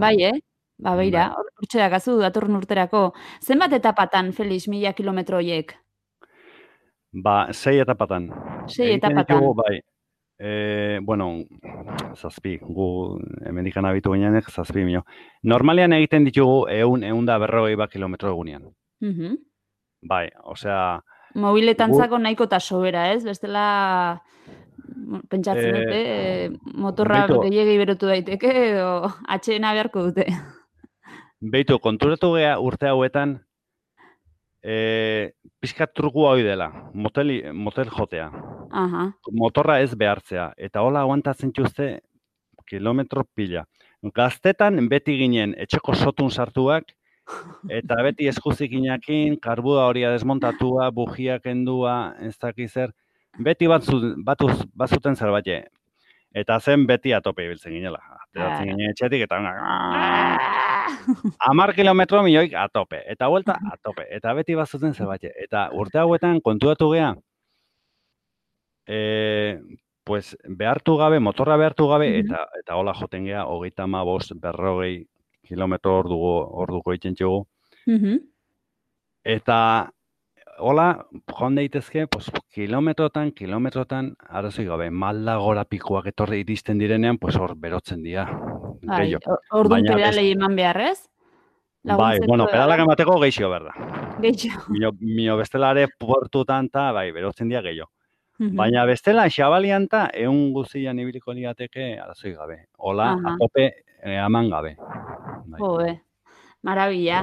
Bai, 0.00 0.16
eh? 0.24 0.32
Ba, 0.80 0.94
beira, 0.96 1.26
Bai. 1.28 1.36
hor- 1.36 1.50
hortxe 1.60 1.78
dakazu 1.82 2.16
datorren 2.18 2.56
urterako. 2.56 3.10
Zenbat 3.44 3.74
etapatan, 3.76 4.32
Felix, 4.32 4.66
mila 4.72 4.94
kilometro 4.96 5.36
horiek? 5.36 5.74
Ba, 7.12 7.52
sei 7.52 7.80
etapatan. 7.82 8.30
Sei 8.70 8.94
etapatan. 8.94 9.26
ditugu, 9.26 9.54
bai, 9.58 9.80
e, 10.38 10.98
bueno, 11.02 11.26
zazpi, 12.16 12.56
gu 12.62 13.18
hemendikan 13.44 13.84
abitu 13.84 14.12
ginenek, 14.14 14.48
zazpi 14.50 14.84
mino. 14.86 15.04
Normalean 15.42 15.92
egiten 15.92 16.24
ditugu 16.24 16.68
eun, 16.70 17.04
eun 17.04 17.26
da 17.26 17.36
berrogei 17.38 17.76
bat 17.76 17.90
kilometro 17.92 18.30
egunean. 18.32 18.70
Mhm. 19.00 19.36
Bai, 20.08 20.30
osea, 20.44 21.02
Mobiletantzako 21.34 22.18
nahiko 22.18 22.44
eta 22.44 22.58
sobera, 22.60 23.12
ez? 23.12 23.22
Bestela 23.24 24.22
pentsatzen 25.30 25.74
Eh, 25.74 25.78
dute, 25.78 26.00
eh, 26.00 26.50
motorra 26.74 27.26
beitu. 27.26 27.42
gehiegi 27.42 27.76
berotu 27.78 28.06
daiteke 28.06 28.50
edo 28.70 29.12
atxeena 29.28 29.72
beharko 29.72 30.02
dute. 30.10 30.26
Beitu, 31.40 31.78
konturatu 31.78 32.34
gea 32.36 32.58
urte 32.60 32.86
hauetan, 32.86 33.38
e, 34.62 35.32
pixkat 35.60 35.94
truku 35.94 36.26
hori 36.28 36.42
dela, 36.44 36.68
moteli, 36.92 37.42
motel 37.52 37.88
jotea. 37.88 38.30
Aha. 38.70 39.06
Motorra 39.32 39.80
ez 39.80 39.94
behartzea, 39.94 40.52
eta 40.56 40.82
hola 40.82 41.00
aguantatzen 41.00 41.52
txuzte 41.52 42.00
kilometro 42.68 43.24
pila. 43.34 43.64
Gaztetan 44.14 44.88
beti 44.88 45.16
ginen 45.18 45.54
etxeko 45.58 45.94
sotun 45.94 46.30
sartuak, 46.30 46.84
eta 47.68 47.98
beti 48.06 48.28
eskuzik 48.30 48.72
inakin, 48.72 49.36
karbua 49.42 49.86
horia 49.88 50.10
desmontatua, 50.14 50.90
bujiak 50.94 51.46
endua, 51.46 52.14
ez 52.20 52.36
dakiz 52.38 52.70
zer, 52.72 52.94
beti 53.38 53.68
batzu, 53.70 54.00
batuz, 54.24 54.54
bazuten 54.74 55.16
zerbait. 55.16 55.68
Eta 56.34 56.60
zen 56.60 56.86
beti 56.86 57.12
atope 57.12 57.44
ibiltzen 57.44 57.72
ginela. 57.74 57.98
Ateratzen 58.28 58.68
ginen 58.70 58.92
etxetik, 58.92 59.26
eta 59.26 59.40
Ah! 59.40 60.60
amar 61.50 61.74
kilometro 61.74 62.22
milioik 62.22 62.54
atope, 62.54 63.02
eta 63.12 63.28
vuelta 63.28 63.56
atope, 63.72 64.06
eta 64.10 64.34
beti 64.34 64.54
bazuten 64.54 64.94
zerbait. 64.94 65.24
Eta 65.44 65.68
urte 65.72 65.98
hauetan 65.98 66.40
kontuatu 66.40 66.90
gea, 66.92 67.14
e, 68.86 69.60
pues 70.04 70.36
behartu 70.48 70.96
gabe, 70.96 71.20
motorra 71.20 71.56
behartu 71.56 71.86
gabe, 71.88 72.10
eta 72.20 72.46
eta 72.60 72.76
hola 72.76 72.94
joten 72.94 73.26
gea, 73.28 73.44
hogeita 73.46 73.86
ma 73.86 74.02
bost, 74.04 74.32
berrogei 74.42 75.06
kilometro 75.50 75.98
orduko, 76.04 76.34
orduko 76.64 76.94
egiten 76.94 77.16
txugu. 77.18 77.46
Mhm. 77.90 78.20
Eta 79.36 79.58
hola, 80.60 81.06
joan 81.28 81.56
daitezke, 81.56 82.06
pues, 82.06 82.30
kilometrotan, 82.52 83.32
kilometrotan, 83.36 84.14
arazoik 84.28 84.68
gabe, 84.68 84.90
malda 84.90 85.36
gora 85.40 85.64
pikuak 85.64 86.10
etorri 86.12 86.42
iristen 86.44 86.78
direnean, 86.78 87.18
pues 87.18 87.36
hor 87.36 87.56
berotzen 87.56 88.02
dira. 88.04 88.26
Bai, 88.82 89.14
orduan 89.50 89.82
Baina 89.82 89.96
pedalei 89.96 90.30
eman 90.32 90.56
beharrez? 90.56 90.98
Bai, 91.84 92.18
bueno, 92.26 92.46
pedalak 92.46 92.82
emateko 92.84 93.16
geixio 93.22 93.48
berda. 93.50 93.72
Gehiago. 94.20 94.66
Mio, 94.68 94.92
mio 95.00 95.36
bestelare 95.40 95.86
puertutan 95.98 96.68
ta, 96.68 96.90
bai, 96.92 97.10
berotzen 97.12 97.48
dira 97.48 97.62
gehiago. 97.64 97.90
Mhm. 98.40 98.56
Baina 98.56 98.84
bestela, 98.88 99.26
xabalian 99.28 99.86
ta, 99.88 100.06
egun 100.16 100.52
guzian 100.52 100.98
ibiliko 100.98 101.32
liateke 101.36 101.98
arazoi 102.00 102.32
gabe. 102.32 102.66
Hola, 102.78 103.12
Aha. 103.12 103.34
atope 103.34 103.84
eh, 104.02 104.18
aman 104.18 104.50
gabe. 104.50 104.76
Bai, 105.46 105.58
Jode, 105.60 106.00
marabila. 106.62 107.22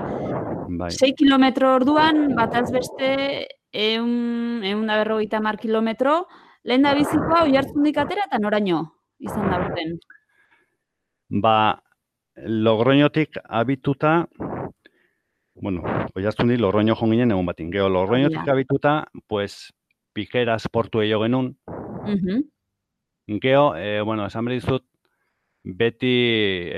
bai. 0.70 0.92
6 0.92 1.14
kilometro 1.18 1.76
orduan, 1.76 2.36
bataz 2.36 2.72
beste, 2.72 3.48
eun, 3.72 4.64
eun 4.64 4.86
da 4.88 4.98
berrogeita 5.04 5.40
mar 5.42 5.58
kilometro, 5.58 6.28
lehen 6.64 6.84
da 6.84 6.94
bizikoa 6.96 7.44
oi 7.44 7.56
hartzundik 7.58 7.98
atera 7.98 8.26
eta 8.28 8.40
noraino 8.40 8.84
izan 9.20 9.50
da 9.50 9.60
urten. 9.64 9.98
Ba, 11.30 11.82
Logroñotik 12.38 13.40
abituta, 13.50 14.28
bueno, 15.56 15.82
oiartzundi 16.16 16.58
Logroño 16.58 16.94
joan 16.96 17.12
ginen 17.12 17.32
egun 17.32 17.46
batin. 17.50 17.72
Gero, 17.72 17.90
Logroñotik 17.90 18.46
Ja. 18.46 18.52
abituta, 18.54 19.08
pues, 19.28 19.74
Pikeras 20.14 20.68
portu 20.70 21.02
eio 21.02 21.20
genuen, 21.22 21.58
Mhm. 22.06 22.44
Geo, 23.42 23.76
e, 23.76 24.02
bueno, 24.02 24.26
esan 24.26 24.46
behar 24.46 24.62
dizut, 24.62 24.84
beti 25.76 26.12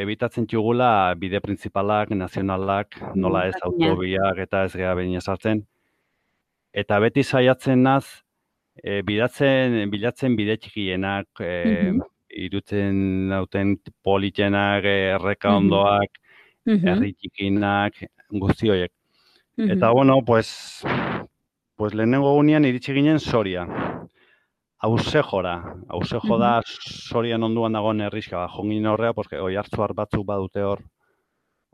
ebitatzen 0.02 0.48
txugula 0.50 1.14
bide 1.20 1.40
principalak, 1.44 2.10
nazionalak, 2.16 2.98
nola 3.16 3.46
ez 3.50 3.56
autobiak 3.64 4.38
eta 4.46 4.64
ez 4.66 4.74
geha 4.76 4.96
behin 4.98 5.16
esartzen. 5.20 5.66
Eta 6.74 7.00
beti 7.02 7.24
saiatzen 7.24 7.82
naz, 7.84 8.06
e, 8.84 9.02
bidatzen, 9.06 9.90
bilatzen 9.92 10.36
bide 10.38 10.58
txikienak, 10.58 11.28
e, 11.42 11.92
Mhm. 11.94 12.02
irutzen 12.30 13.30
dauten 13.30 13.78
politenak, 14.04 14.84
e, 14.86 14.96
erreka 15.16 15.56
ondoak, 15.58 16.10
Mhm. 16.66 16.88
herri 16.88 17.14
txikinak, 17.14 17.94
guzti 18.32 18.70
horiek. 18.70 18.92
Mhm. 19.58 19.72
Eta 19.72 19.92
bueno, 19.92 20.24
pues, 20.26 20.84
pues 21.78 21.94
lehenengo 21.96 22.34
gunean 22.36 22.66
iritsi 22.66 22.94
ginen 22.94 23.20
Soria. 23.20 23.68
Hausejora, 24.82 25.76
hausejo 25.90 26.38
da 26.40 26.62
Sorian 26.66 27.44
onduan 27.44 27.74
dagoen 27.76 28.00
herriska, 28.06 28.38
ba, 28.38 28.48
jongin 28.48 28.86
horrea, 28.88 29.12
porque 29.14 29.36
oi 29.44 29.58
hartzuar 29.60 29.92
batzuk 29.94 30.24
badute 30.26 30.64
hor 30.64 30.80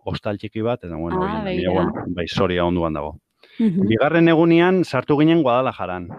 hostal 0.05 0.39
txiki 0.41 0.63
bat, 0.65 0.83
eta 0.83 0.95
bueno, 0.97 1.21
Ah, 1.23 1.43
bueno, 1.45 1.91
bai 2.15 2.27
Soria 2.27 2.65
onduan 2.65 2.93
dago. 2.93 3.19
Mhm. 3.59 3.87
Bigarren 3.87 4.27
egunean 4.27 4.83
sartu 4.83 5.19
ginen 5.19 5.43
Guadalajaran, 5.43 6.09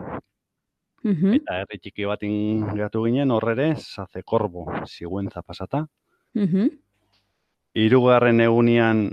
Mhm. 1.03 1.35
eta 1.41 1.59
herri 1.61 1.79
txiki 1.79 2.05
bat 2.07 2.23
ingatu 2.23 3.05
ginen 3.05 3.31
horrere, 3.31 3.75
Zazekorbo, 3.77 4.67
Sigüenza 4.87 5.43
pasata. 5.43 5.87
Mhm. 6.35 6.71
Hirugarren 7.75 8.41
egunean 8.41 9.11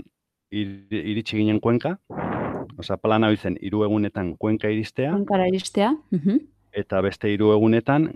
ir- 0.50 0.86
iritsi 0.90 1.36
ginen 1.38 1.58
Kuenka, 1.60 1.98
osea 2.78 2.96
plana 2.96 3.26
hori 3.28 3.36
zen 3.36 3.58
hiru 3.60 3.82
egunetan 3.84 4.36
Kuenka 4.36 4.70
iristea, 4.70 5.10
Kuenkara 5.12 5.48
iristea. 5.48 5.92
Mhm. 6.12 6.38
Eta 6.74 7.00
beste 7.04 7.30
hiru 7.32 7.52
egunetan 7.54 8.10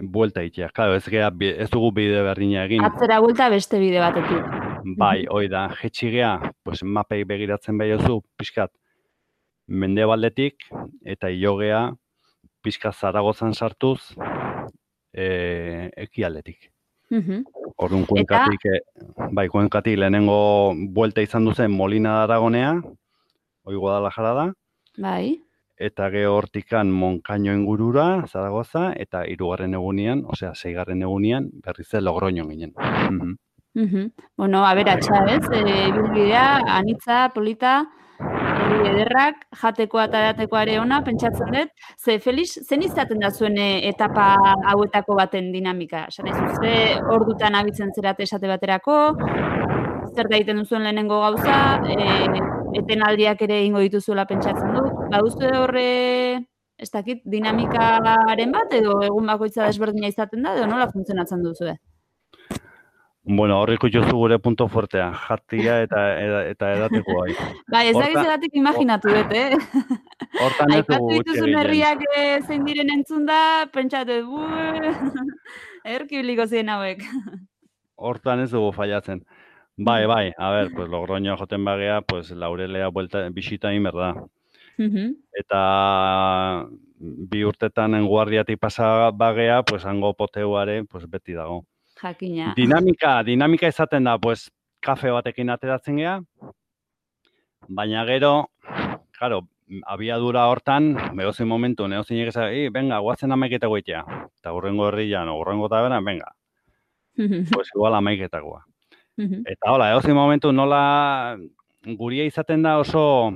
buelta 0.00 0.42
egitea. 0.42 0.70
Claro, 0.74 0.96
ez, 0.96 1.04
gea, 1.10 1.30
ez 1.52 1.68
dugu 1.70 1.92
bide 1.94 2.22
berdina 2.24 2.64
egin. 2.64 2.84
Atzera 2.86 3.20
buelta 3.20 3.48
beste 3.52 3.80
bide 3.82 4.00
batetik. 4.00 4.60
Bai, 4.98 5.26
hoi 5.30 5.46
da, 5.52 5.66
jetxi 5.78 6.10
gea, 6.14 6.32
pues, 6.64 6.80
mapei 6.82 7.22
begiratzen 7.28 7.78
behiozu, 7.78 8.20
pixkat, 8.40 8.72
mendebaldetik, 9.68 10.66
eta 11.06 11.30
ilogea, 11.30 11.84
pixkat 12.64 12.96
zaragozan 12.96 13.54
sartuz, 13.54 14.00
e, 15.12 15.90
ekialdetik. 16.06 16.72
Mhm. 17.12 17.44
Orduan 17.82 18.06
kuenkatik, 18.08 18.66
e, 18.66 18.80
bai, 19.36 19.46
kuenkatik 19.52 20.00
lehenengo 20.00 20.72
buelta 20.96 21.22
izan 21.22 21.46
duzen 21.46 21.70
Molina 21.70 22.16
da 22.16 22.26
Aragonea, 22.26 22.74
hoi 23.62 23.76
Guadalajara 23.76 24.34
da, 24.34 24.50
Bai. 24.98 25.40
Eta 25.86 26.08
geho 26.14 26.36
hortikan 26.36 26.90
Monkaino 26.90 27.54
ingurura, 27.56 28.24
Zaragoza, 28.26 28.90
eta 29.04 29.24
hirugarren 29.28 29.74
egunean, 29.78 30.24
osea, 30.34 30.54
seigarren 30.54 31.02
egunean, 31.02 31.48
berriz 31.64 31.88
Logroño 32.00 32.46
ginen. 32.48 32.74
Mhm. 32.76 33.36
Mhm. 33.74 34.12
Bueno, 34.36 34.66
aberatsa, 34.66 35.24
ez? 35.32 35.44
E, 35.50 35.90
bilbidea, 35.92 36.60
anitza, 36.78 37.30
polita, 37.34 37.86
ederrak, 38.92 39.46
jatekoa 39.62 40.04
eta 40.08 40.20
edatekoa 40.26 40.62
ere 40.66 40.78
ona, 40.80 41.00
pentsatzen 41.06 41.52
dut. 41.54 41.72
Ze, 41.98 42.18
Felix, 42.20 42.58
zen 42.62 42.82
izaten 42.82 43.22
da 43.22 43.30
zuen 43.30 43.56
e, 43.58 43.88
etapa 43.88 44.34
hauetako 44.72 45.16
baten 45.18 45.50
dinamika? 45.52 46.06
Ez, 46.08 46.36
ze 46.60 46.74
ordutan 47.16 47.54
abitzen 47.58 47.92
zerate 47.96 48.28
esate 48.28 48.50
baterako, 48.50 48.98
zer 50.12 50.28
da 50.28 50.36
egiten 50.36 50.62
duzuen 50.62 50.84
lehenengo 50.84 51.20
gauza, 51.22 51.80
e, 51.88 52.52
etenaldiak 52.82 53.42
ere 53.48 53.62
ingo 53.64 53.82
dituzuela 53.84 54.26
pentsatzen 54.28 54.76
dut. 54.76 55.01
Baduzu 55.12 55.48
horre, 55.58 55.88
ez 56.80 56.90
dakit, 56.90 57.20
dinamikaren 57.28 58.52
bat, 58.54 58.72
edo 58.72 58.96
egun 59.04 59.28
bakoitza 59.28 59.66
desberdina 59.68 60.08
izaten 60.08 60.46
da, 60.46 60.54
edo 60.56 60.68
nola 60.70 60.88
funtzionatzen 60.92 61.42
duzue? 61.44 61.76
Bueno, 63.22 63.60
hor 63.60 63.70
ikutuzu 63.70 64.16
gure 64.18 64.40
punto 64.42 64.66
fuertea, 64.72 65.10
jatia 65.28 65.76
eta, 65.84 66.00
eta, 66.18 66.40
eta 66.54 66.70
edateko 66.78 67.18
bai. 67.20 67.36
Bai, 67.70 67.84
ez 67.92 67.94
dakiz 67.94 68.16
zeratik 68.24 68.56
imaginatu 68.58 69.12
dut, 69.14 69.36
eh? 69.36 69.60
Hortan 70.42 70.74
ez 70.74 70.82
dugu 70.88 71.12
dituzun 71.20 71.54
herriak 71.60 72.02
eh, 72.16 72.40
zein 72.48 72.66
diren 72.66 72.90
entzun 72.96 73.28
da, 73.28 73.38
pentsatu, 73.70 74.18
bu, 74.26 74.42
erki 75.96 76.18
biliko 76.18 76.48
ziren 76.48 76.72
hauek. 76.74 77.06
Hortan 77.94 78.42
ez 78.42 78.50
dugu 78.50 78.72
fallatzen. 78.74 79.22
Bai, 79.76 80.02
bai, 80.10 80.32
a 80.36 80.50
ber, 80.56 80.72
pues 80.74 80.90
Logroño 80.90 81.36
joten 81.38 81.64
bagea, 81.64 82.00
pues 82.02 82.30
Laurelea 82.30 82.88
buelta 82.88 83.28
bisita 83.30 83.70
egin 83.70 83.86
behar 83.86 84.24
Mhm, 84.78 85.14
Eta 85.32 86.66
bi 86.98 87.42
urtetan 87.44 87.94
enguardiatik 87.94 88.58
pasa 88.60 89.10
bagea, 89.10 89.62
pues 89.64 89.84
hango 89.84 90.14
poteuare, 90.14 90.84
pues 90.84 91.08
beti 91.10 91.32
dago. 91.34 91.64
Jakina. 92.00 92.52
Dinamika, 92.56 93.22
dinamika 93.22 93.68
izaten 93.68 94.04
da, 94.04 94.18
pues 94.18 94.50
kafe 94.80 95.10
batekin 95.10 95.50
ateratzen 95.50 95.96
gea, 95.96 96.20
baina 97.68 98.04
gero, 98.06 98.50
claro, 99.18 99.48
abiadura 99.86 100.46
hortan, 100.50 100.94
behozin 101.16 101.48
momentu, 101.48 101.86
neozinek 101.88 102.28
esan, 102.28 102.48
"Ei, 102.50 102.68
venga, 102.68 102.98
guazen 102.98 103.32
amaiketa 103.32 103.66
goitea. 103.68 104.04
Eta 104.38 104.52
urrengo 104.52 104.88
herrian, 104.88 105.28
urrengo 105.28 105.68
taberan, 105.68 106.04
venga, 106.04 106.34
pues 107.64 107.68
igual 107.74 107.94
amaiketakoa. 107.94 108.64
Eta 109.46 109.70
hola, 109.72 109.90
edozein 109.92 110.14
momentu 110.16 110.52
nola 110.52 111.36
guria 111.84 112.24
izaten 112.24 112.62
da 112.62 112.78
oso 112.78 113.32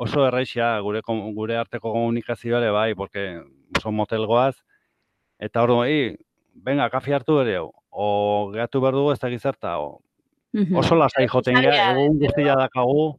oso 0.00 0.24
erraixa 0.24 0.72
gure 0.80 1.02
gure 1.36 1.56
arteko 1.60 1.92
komunikazioa 1.92 2.60
ere 2.62 2.70
bai, 2.72 2.94
porque 2.94 3.42
oso 3.76 3.92
motelgoaz 3.92 4.56
eta 5.38 5.62
ordu, 5.62 5.82
"Ei, 5.84 6.16
venga, 6.54 6.88
kafe 6.90 7.14
hartu 7.14 7.40
ere 7.40 7.58
o 7.60 8.50
gehatu 8.54 8.80
behar 8.80 8.94
dugu 8.94 9.12
ez 9.12 9.18
da 9.18 9.28
gizarta 9.28 9.78
o 9.78 10.00
oso 10.76 10.96
lasai 10.96 11.26
joten 11.28 11.60
gea, 11.62 11.92
egun 11.92 12.18
guztia 12.18 12.56
dakagu. 12.58 13.16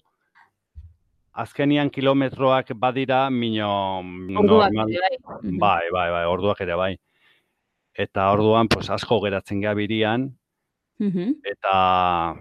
Azkenian 1.31 1.89
kilometroak 1.89 2.73
badira 2.75 3.29
mino 3.29 4.01
Orduak 4.35 4.73
normal, 4.73 4.89
ere, 4.91 5.17
bai. 5.23 5.51
Bai, 5.59 5.85
bai, 5.95 6.09
bai, 6.11 6.25
orduak 6.27 6.59
ere 6.61 6.75
bai. 6.75 6.97
Eta 7.95 8.31
orduan, 8.33 8.67
pues, 8.67 8.89
asko 8.89 9.21
geratzen 9.23 9.61
gea 9.61 9.73
birian, 9.73 10.27
eta 11.45 12.35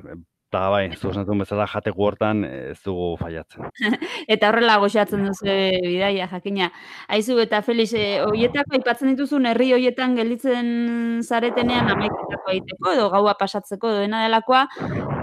eta 0.50 0.64
bai, 0.66 0.90
zuzen 0.98 1.38
bezala 1.38 1.62
jateku 1.70 2.02
hortan 2.02 2.40
ez 2.44 2.78
dugu 2.82 3.12
fallatzen. 3.20 3.68
Eta 4.34 4.48
horrela 4.50 4.80
goxatzen 4.82 5.22
duzu 5.28 5.46
bidaia, 5.46 6.26
jakina. 6.26 6.72
Aizu 7.14 7.38
eta 7.38 7.60
Felix, 7.62 7.92
eh, 7.94 8.18
hoietako 8.24 8.74
aipatzen 8.74 9.12
dituzun 9.12 9.46
herri 9.46 9.70
hoietan 9.76 10.16
gelditzen 10.18 11.22
zaretenean 11.22 11.92
amaiketako 11.94 12.54
egiteko 12.56 12.96
edo 12.96 13.06
gaua 13.14 13.36
pasatzeko 13.38 13.92
edo 13.94 14.02
dena 14.08 14.24
delakoa, 14.26 14.64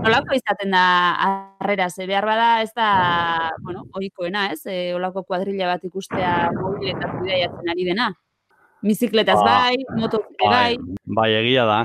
nolako 0.05 0.39
izaten 0.39 0.71
da 0.71 0.85
harrera, 1.27 1.89
ze 1.89 2.07
behar 2.07 2.25
bada 2.31 2.49
ez 2.63 2.71
da, 2.71 3.51
bueno, 3.67 3.83
ohikoena, 3.99 4.47
ez? 4.55 4.61
E, 4.63 4.93
olako 4.95 5.27
kuadrilla 5.27 5.73
bat 5.73 5.83
ikustea 5.83 6.53
mobiletaz 6.55 7.11
bidaiatzen 7.19 7.75
ari 7.75 7.91
dena. 7.91 8.13
Bizikletaz 8.85 9.41
Ba, 9.41 9.57
bai, 9.67 9.77
motoz 9.99 10.23
ere 10.39 10.53
bai. 10.55 10.77
bai, 11.03 11.31
egia 11.41 11.65
da, 11.67 11.81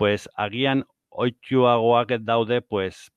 pues, 0.00 0.24
agian 0.36 0.86
oitxuagoak 1.18 2.18
daude, 2.22 2.60
pues, 2.62 3.08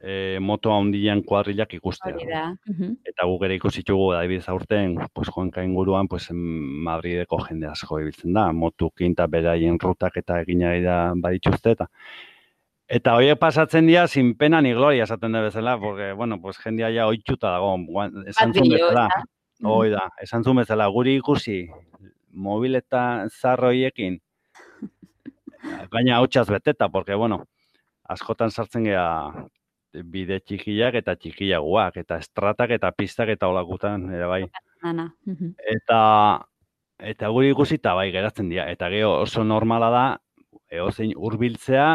e, 0.00 0.38
moto 0.40 0.72
handian 0.72 1.22
kuadrilak 1.26 1.74
ikustea. 1.76 2.16
Da. 2.28 2.44
Eta 3.06 3.26
guk 3.28 3.44
ere 3.48 3.58
ikusi 3.58 3.82
ditugu 3.82 4.10
adibidez 4.16 4.48
aurten, 4.52 4.96
pues 5.12 5.28
Joanka 5.32 5.64
inguruan, 5.64 6.08
pues 6.08 6.28
Madrideko 6.32 7.40
jende 7.48 7.68
asko 7.70 8.00
ibiltzen 8.00 8.36
da, 8.36 8.50
motukin 8.52 9.16
eta 9.16 9.26
beraien 9.26 9.78
rutak 9.82 10.16
eta 10.22 10.40
egin 10.44 10.64
ari 10.68 10.82
da 10.84 11.12
badituzte 11.16 11.76
eta 11.76 11.90
Eta 12.86 13.16
horiek 13.18 13.38
pasatzen 13.42 13.88
dira 13.88 14.04
sin 14.06 14.36
pena 14.38 14.60
ni 14.62 14.70
gloria 14.72 15.04
esaten 15.08 15.32
da 15.34 15.40
bezala, 15.42 15.72
porque 15.78 16.12
bueno, 16.12 16.40
pues 16.40 16.56
jendea 16.62 16.92
ja 16.94 17.08
ohituta 17.08 17.50
dago, 17.50 17.74
esan 18.26 18.54
zuen 18.54 18.70
bezala. 18.70 19.08
Mhm. 19.08 19.66
Hoi 19.72 19.90
da, 19.90 20.04
esan 20.22 20.44
zuen 20.44 20.60
bezala, 20.62 20.86
guri 20.86 21.16
ikusi 21.18 21.64
mobileta 22.30 23.26
zarroiekin 23.40 24.20
gaina 25.92 26.16
hautsaz 26.16 26.48
beteta, 26.48 26.88
porque 26.88 27.14
bueno, 27.14 27.44
askotan 28.08 28.50
sartzen 28.50 28.84
gea 28.84 29.06
bide 30.04 30.40
txikiak 30.40 30.98
eta 31.00 31.14
txikiagoak, 31.16 31.96
eta 32.02 32.18
estratak 32.20 32.74
eta 32.76 32.90
pistak 32.92 33.32
eta 33.32 33.48
olakutan 33.48 34.10
ere 34.12 34.26
bai. 34.28 34.42
Eta 35.72 36.00
eta 36.96 37.28
guri 37.28 37.50
ikusita 37.52 37.94
bai 37.94 38.10
geratzen 38.12 38.48
dira. 38.48 38.68
Eta 38.72 38.88
gero 38.92 39.20
oso 39.22 39.44
normala 39.44 39.90
da 39.90 40.04
edozein 40.72 41.12
hurbiltzea 41.16 41.88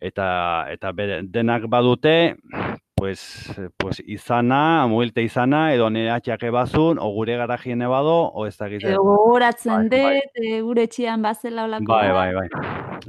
eta 0.00 0.28
eta 0.72 0.92
bere, 0.92 1.22
denak 1.22 1.66
badute 1.72 2.36
pues 2.96 3.52
pues 3.76 4.02
izana, 4.06 4.86
mobilte 4.88 5.22
izana 5.22 5.74
edo 5.74 5.90
nire 5.90 6.10
atxake 6.10 6.48
bazun 6.50 6.98
o 6.98 7.10
gure 7.12 7.36
garajien 7.36 7.78
bado 7.80 8.14
o 8.32 8.46
ez 8.46 8.56
dakit. 8.56 8.82
Edo 8.84 9.02
gogoratzen 9.04 9.88
Bai, 9.90 10.00
bai. 10.02 10.14
dut, 10.14 10.40
eh, 10.42 10.60
gure 10.62 10.82
etxean 10.88 11.22
bazela 11.22 11.64
olako 11.68 11.84
Bai, 11.92 12.10
bai, 12.12 12.34
bai. 12.34 12.48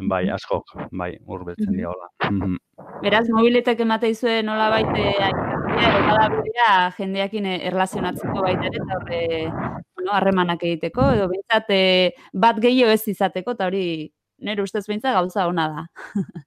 Bai, 0.10 0.30
askok, 0.30 0.65
bai, 0.91 1.17
hurbiltzen 1.26 1.69
Mhm. 1.71 1.78
dira 1.78 1.89
hola. 1.89 2.10
Mhm. 2.30 2.58
Beraz, 3.02 3.30
mobiletek 3.30 3.80
emate 3.80 4.10
izue 4.10 4.43
nola 4.43 4.69
baite 4.69 5.08
edo 5.08 6.04
bada 6.10 6.28
bidea 6.36 6.91
jendeakin 6.97 7.45
eh, 7.45 7.67
erlazionatzeko 7.67 8.41
baita 8.43 8.67
ere, 8.67 8.78
eta 8.84 8.97
horre, 9.00 9.52
bueno, 9.95 10.12
harremanak 10.12 10.63
egiteko, 10.63 11.12
edo 11.13 11.28
behintzat 11.30 11.65
eh, 11.69 12.12
bat 12.34 12.60
gehiago 12.60 12.91
ez 12.91 13.08
izateko, 13.08 13.52
eta 13.56 13.65
hori 13.67 14.12
nire 14.39 14.62
ustez 14.63 14.86
behintzat 14.88 15.13
gauza 15.13 15.47
ona 15.47 15.69
da. 15.69 15.86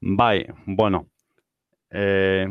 Bai, 0.00 0.44
bueno, 0.66 1.06
e, 1.90 2.46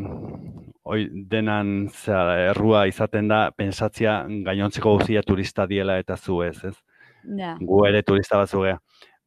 oi, 0.86 1.00
denan 1.30 1.88
zera, 1.92 2.36
errua 2.52 2.86
izaten 2.90 3.28
da, 3.28 3.40
pensatzia 3.56 4.20
gainontzeko 4.46 4.96
guzia 4.98 5.22
turista 5.26 5.66
diela 5.66 5.98
eta 6.02 6.16
zu 6.16 6.40
ez, 6.46 6.58
ez? 6.64 6.76
Ja. 7.38 7.56
Gu 7.60 7.84
ere 7.88 8.02
turista 8.06 8.38
batzu 8.38 8.62
gea. 8.62 8.78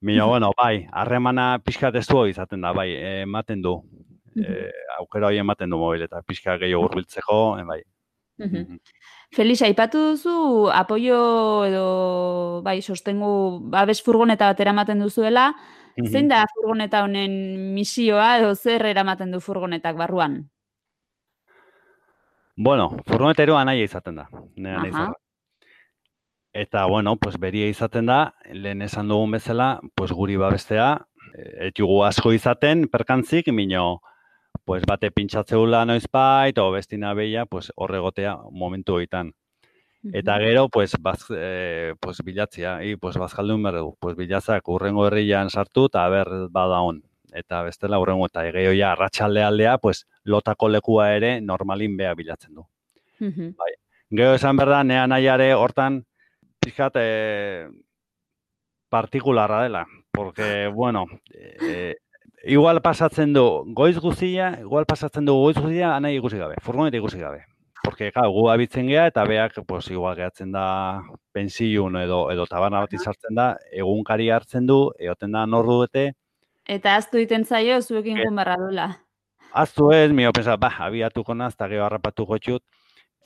Mino, 0.02 0.28
bueno, 0.32 0.52
bai, 0.58 0.88
harremana 0.92 1.52
pixka 1.64 1.92
testu 1.92 2.26
izaten 2.30 2.62
da, 2.62 2.74
bai, 2.74 2.90
eh, 2.96 3.22
ematen 3.28 3.66
du. 3.66 3.80
E, 4.40 4.70
aukera 4.96 5.28
hori 5.28 5.40
ematen 5.42 5.72
du 5.74 5.76
mobil 5.82 6.04
eta 6.06 6.22
pixka 6.24 6.54
gehiago 6.62 6.86
hurbiltzeko, 6.86 7.40
e, 7.60 7.64
bai. 7.68 7.80
Mhm. 8.40 8.78
Felix, 9.32 9.62
aipatu 9.62 10.00
duzu 10.12 10.70
apoio 10.74 11.20
edo 11.68 12.62
bai, 12.66 12.80
sostengu 12.82 13.60
babes 13.70 14.02
furgoneta 14.02 14.50
bat 14.50 14.60
eramaten 14.66 15.04
duzuela. 15.06 15.52
Zein 16.00 16.30
da 16.32 16.46
furgoneta 16.54 17.04
honen 17.06 17.74
misioa 17.76 18.38
edo 18.40 18.56
zer 18.56 18.86
eramaten 18.90 19.32
du 19.32 19.42
furgonetak 19.44 19.98
barruan? 20.00 20.40
Bueno, 22.56 22.90
furgoneta 23.08 23.44
eroa 23.44 23.66
nahi 23.68 23.84
izaten 23.86 24.18
da. 24.22 24.30
Nera 24.56 24.84
nahi. 24.84 25.10
Eta, 26.52 26.86
bueno, 26.90 27.16
pues 27.16 27.38
beria 27.38 27.68
izaten 27.70 28.10
da, 28.10 28.34
lehen 28.52 28.82
esan 28.82 29.08
dugun 29.08 29.32
bezala, 29.38 29.80
pues 29.96 30.12
guri 30.12 30.36
babestea, 30.42 31.06
ez 31.38 31.70
jugu 31.78 32.02
asko 32.04 32.34
izaten, 32.34 32.88
perkantzik, 32.90 33.52
mino, 33.54 34.02
pues 34.66 34.84
bate 34.86 35.12
pintzatzeula 35.12 35.86
noizbait, 35.86 36.58
o 36.58 36.72
bestina 36.72 37.14
beia, 37.14 37.46
pues 37.46 37.72
horregotea 37.76 38.38
momentu 38.52 38.96
hoitan. 38.96 39.34
Eta 40.14 40.38
gero, 40.40 40.70
pues, 40.70 40.94
baz, 41.02 41.26
eh, 41.36 41.94
pues 42.00 42.24
bilatzia, 42.24 42.78
i, 42.86 42.96
pues 42.96 43.18
bazkaldun 43.18 43.64
behar 43.64 43.76
dugu, 43.82 43.98
pues 44.00 44.16
bilatzak 44.16 44.68
urrengo 44.72 45.08
herrian 45.08 45.50
sartu, 45.50 45.88
eta 45.92 46.08
ber 46.08 46.30
bada 46.50 46.80
on. 46.80 47.04
Eta 47.34 47.64
bestela 47.64 48.00
urrengo, 48.00 48.28
eta 48.28 48.46
ja, 48.52 48.92
arratsalde 48.94 49.44
aldea, 49.44 49.78
pues 49.78 50.08
lotako 50.24 50.70
lekua 50.70 51.14
ere 51.16 51.42
normalin 51.42 51.98
bea 51.98 52.14
bilatzen 52.16 52.56
du. 52.56 52.66
Mhm. 53.20 53.56
Gero 54.12 54.34
esan 54.34 54.58
berda, 54.58 54.84
nea 54.84 55.06
nahiare 55.06 55.54
hortan, 55.54 56.06
pixkat, 56.60 56.94
eh, 56.96 57.68
partikularra 58.90 59.64
dela. 59.64 59.86
Porque, 60.12 60.68
bueno, 60.68 61.06
eh, 61.34 61.96
igual 62.44 62.82
pasatzen 62.82 63.34
du 63.34 63.44
goiz 63.74 63.98
guzia, 64.00 64.58
igual 64.62 64.86
pasatzen 64.86 65.26
du 65.26 65.34
goiz 65.34 65.58
guzia, 65.58 65.96
anai 65.96 66.16
ikusi 66.18 66.38
gabe, 66.38 66.56
furgoneta 66.62 66.98
ikusi 66.98 67.20
gabe. 67.20 67.44
Porque, 67.84 68.12
claro, 68.12 68.32
gu 68.32 68.50
abitzen 68.52 68.88
gea, 68.88 69.06
eta 69.08 69.24
beak, 69.24 69.54
pues, 69.66 69.88
igual 69.90 70.16
gehatzen 70.18 70.52
da 70.52 71.02
pensiun 71.32 71.96
edo, 72.02 72.30
edo 72.32 72.46
tabarna 72.46 72.82
bat 72.84 72.94
izartzen 72.94 73.36
da, 73.36 73.54
egunkari 73.72 74.30
hartzen 74.30 74.68
du, 74.68 74.92
egoten 75.00 75.32
da 75.32 75.46
nordu 75.46 75.82
bete, 75.86 76.14
Eta 76.70 76.96
aztu 77.00 77.18
iten 77.18 77.46
zaio 77.46 77.80
zuekin 77.82 78.18
Ke- 78.20 78.26
gun 78.28 78.36
barra 78.36 78.56
duela. 78.60 78.84
aztu 79.54 79.92
ez, 79.92 80.12
mio 80.12 80.32
pensa, 80.32 80.56
ba, 80.58 80.70
abiatuko 80.86 81.34
naz, 81.34 81.54
eta 81.56 81.68
gero 81.68 81.86
harrapatuko 81.86 82.38
txut, 82.38 82.64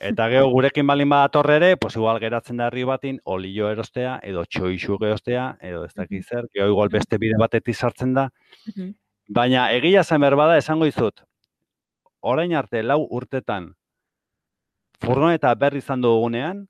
Eta 0.00 0.26
gero 0.28 0.48
gurekin 0.50 0.86
balin 0.86 1.08
badator 1.08 1.50
ere, 1.50 1.76
pues 1.76 1.94
igual 1.96 2.18
geratzen 2.20 2.56
da 2.56 2.66
herri 2.66 2.82
batin, 2.84 3.20
olio 3.24 3.68
erostea, 3.70 4.18
edo 4.22 4.42
txoixu 4.44 4.96
erostea, 5.00 5.56
edo 5.62 5.84
ez 5.84 5.92
dakit 5.94 6.24
zer, 6.26 6.48
gero 6.52 6.68
igual 6.68 6.88
beste 6.88 7.16
bide 7.18 7.36
batetik 7.38 7.76
sartzen 7.76 8.12
da. 8.14 8.28
Baina 9.28 9.70
egia 9.72 10.02
zen 10.04 10.20
berbada 10.20 10.58
esango 10.60 10.84
dizut, 10.84 11.22
orain 12.20 12.52
arte 12.54 12.82
lau 12.82 13.06
urtetan 13.08 13.72
furgoneta 15.00 15.54
berri 15.54 15.80
izan 15.80 16.02
dugunean, 16.04 16.66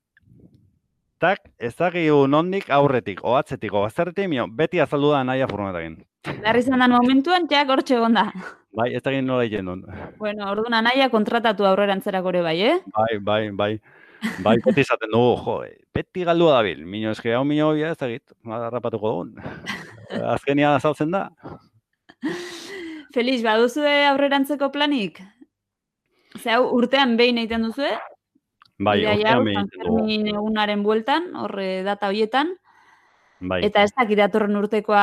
tak 1.19 1.41
ez 1.59 1.73
dakigu 1.75 2.25
nondik 2.27 2.69
aurretik, 2.69 3.21
oatzetik, 3.23 3.73
o 3.73 3.83
bazterretik, 3.85 4.29
mio, 4.31 4.47
beti 4.47 4.79
azaldu 4.79 5.11
da 5.11 5.23
naia 5.27 5.47
furgonetakin. 5.51 5.97
Berri 6.43 6.63
izan 6.63 6.79
dan 6.79 6.95
momentuan, 6.95 7.47
jak 7.51 7.69
hortxe 7.69 7.97
egon 7.97 8.15
da. 8.17 8.29
Bai, 8.75 8.89
ez 8.95 9.03
dakit 9.03 9.23
nola 9.23 9.45
egiten 9.45 9.69
duen. 9.69 9.83
Bueno, 10.19 10.49
orduan 10.51 10.73
anaia 10.79 11.09
kontratatu 11.11 11.67
aurrerantzerak 11.67 12.25
ere 12.31 12.41
bai, 12.43 12.57
eh? 12.71 12.79
Bai, 12.95 13.11
bai, 13.19 13.41
bai. 13.51 13.71
Bai, 14.43 14.55
beti 14.63 14.81
izaten 14.81 15.11
dugu, 15.11 15.35
jo, 15.43 15.55
beti 15.93 16.23
galdua 16.25 16.57
dabil. 16.57 16.81
Mino 16.87 17.11
eske 17.11 17.35
hau 17.35 17.43
mino 17.45 17.73
bia 17.75 17.91
ez 17.93 17.99
dakit, 17.99 18.23
harrapatuko 18.47 19.11
dugun. 19.11 19.35
Azkenian 20.35 20.79
azaltzen 20.79 21.11
da. 21.13 21.27
Felix, 23.15 23.43
baduzue 23.45 23.93
aurrerantzeko 24.09 24.71
planik? 24.73 25.21
Ze 26.41 26.51
hau 26.51 26.65
urtean 26.75 27.15
behin 27.17 27.39
egiten 27.39 27.63
duzue? 27.67 27.93
Bai, 28.77 28.99
urtean 29.07 29.45
behin. 29.47 29.69
Fermin 29.77 30.29
egunaren 30.33 30.83
bueltan, 30.83 31.31
horre 31.39 31.83
data 31.87 32.11
hoietan. 32.11 32.55
Bai. 33.39 33.59
Eta 33.67 33.83
ez 33.83 33.91
dakit 33.91 34.19
datorren 34.19 34.55
urtekoa 34.55 35.01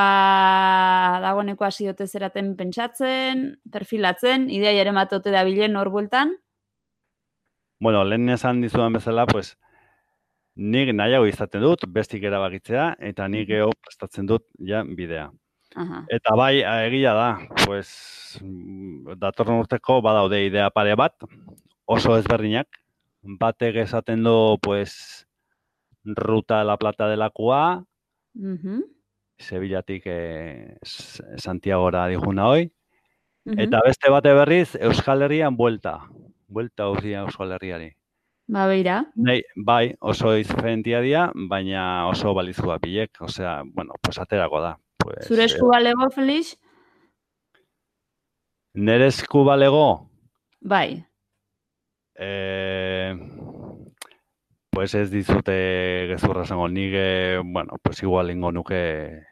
dagoeneko 1.24 1.66
hasi 1.66 1.88
ote 1.88 2.06
zeraten 2.08 2.54
pentsatzen, 2.56 3.44
perfilatzen, 3.72 4.48
ideia 4.50 4.80
ere 4.84 4.94
matote 4.96 5.32
da 5.34 5.44
bilen 5.44 5.76
hor 5.76 5.92
bueltan. 5.92 6.32
Bueno, 7.82 8.04
lehen 8.04 8.28
esan 8.30 8.60
dizudan 8.62 8.96
bezala, 8.96 9.26
pues, 9.26 9.56
nik 10.54 10.92
nahiago 10.94 11.26
izaten 11.26 11.64
dut, 11.64 11.84
bestik 11.88 12.24
erabakitzea, 12.28 12.92
eta 13.00 13.28
nik 13.28 13.48
gero 13.48 13.72
prestatzen 13.84 14.28
dut 14.28 14.46
ja 14.58 14.84
bidea. 14.86 15.30
Aha. 15.76 16.04
Eta 16.12 16.34
bai, 16.36 16.60
egia 16.88 17.14
da, 17.16 17.28
pues, 17.64 18.38
mm, 18.42 19.16
datorren 19.20 19.58
urteko 19.62 20.00
badaude 20.04 20.44
idea 20.46 20.70
pare 20.70 20.94
bat, 20.96 21.14
oso 21.86 22.16
ezberdinak. 22.18 22.68
Batek 23.22 23.76
esaten 23.84 24.24
du, 24.24 24.58
pues, 24.62 25.26
ruta 26.04 26.58
de 26.60 26.64
la 26.66 26.76
plata 26.78 27.08
delakoa, 27.08 27.84
Mhm. 28.34 28.82
Sevillatik 29.38 30.04
eh, 30.06 30.76
Santiagora 31.36 32.06
dijuna 32.08 32.46
hoi. 32.48 32.72
Mhm. 33.44 33.58
Eta 33.60 33.80
beste 33.86 34.10
bate 34.10 34.32
berriz, 34.34 34.76
Euskal 34.80 35.22
Herrian 35.22 35.56
buelta. 35.56 36.08
Buelta 36.48 36.88
uzia 36.90 37.20
Euskal 37.22 37.52
Herriari. 37.52 37.92
Ba, 38.48 38.66
beira. 38.66 39.06
Nei, 39.16 39.42
bai, 39.56 39.94
oso 40.00 40.32
diferentia 40.32 41.00
dira, 41.00 41.30
baina 41.34 42.08
oso 42.08 42.34
balizua 42.34 42.78
bilek. 42.78 43.20
Osea, 43.22 43.62
bueno, 43.66 43.94
pues 44.02 44.18
aterako 44.18 44.60
da. 44.62 44.81
Pues, 45.02 45.26
Zure 45.26 45.44
esku 45.44 45.68
balego, 45.68 46.10
Felix? 46.10 46.56
Nere 48.74 49.06
esku 49.12 49.44
balego, 49.44 50.10
Bai. 50.60 51.04
eh, 52.14 53.14
pues 54.70 54.94
ez 54.94 55.10
dizute 55.10 56.06
gezurra 56.08 56.44
esango, 56.44 56.68
nik, 56.68 56.92
eh, 56.94 57.40
bueno, 57.44 57.76
pues 57.82 58.02
igual 58.02 58.30
ingo 58.30 58.52
nuke 58.52 59.22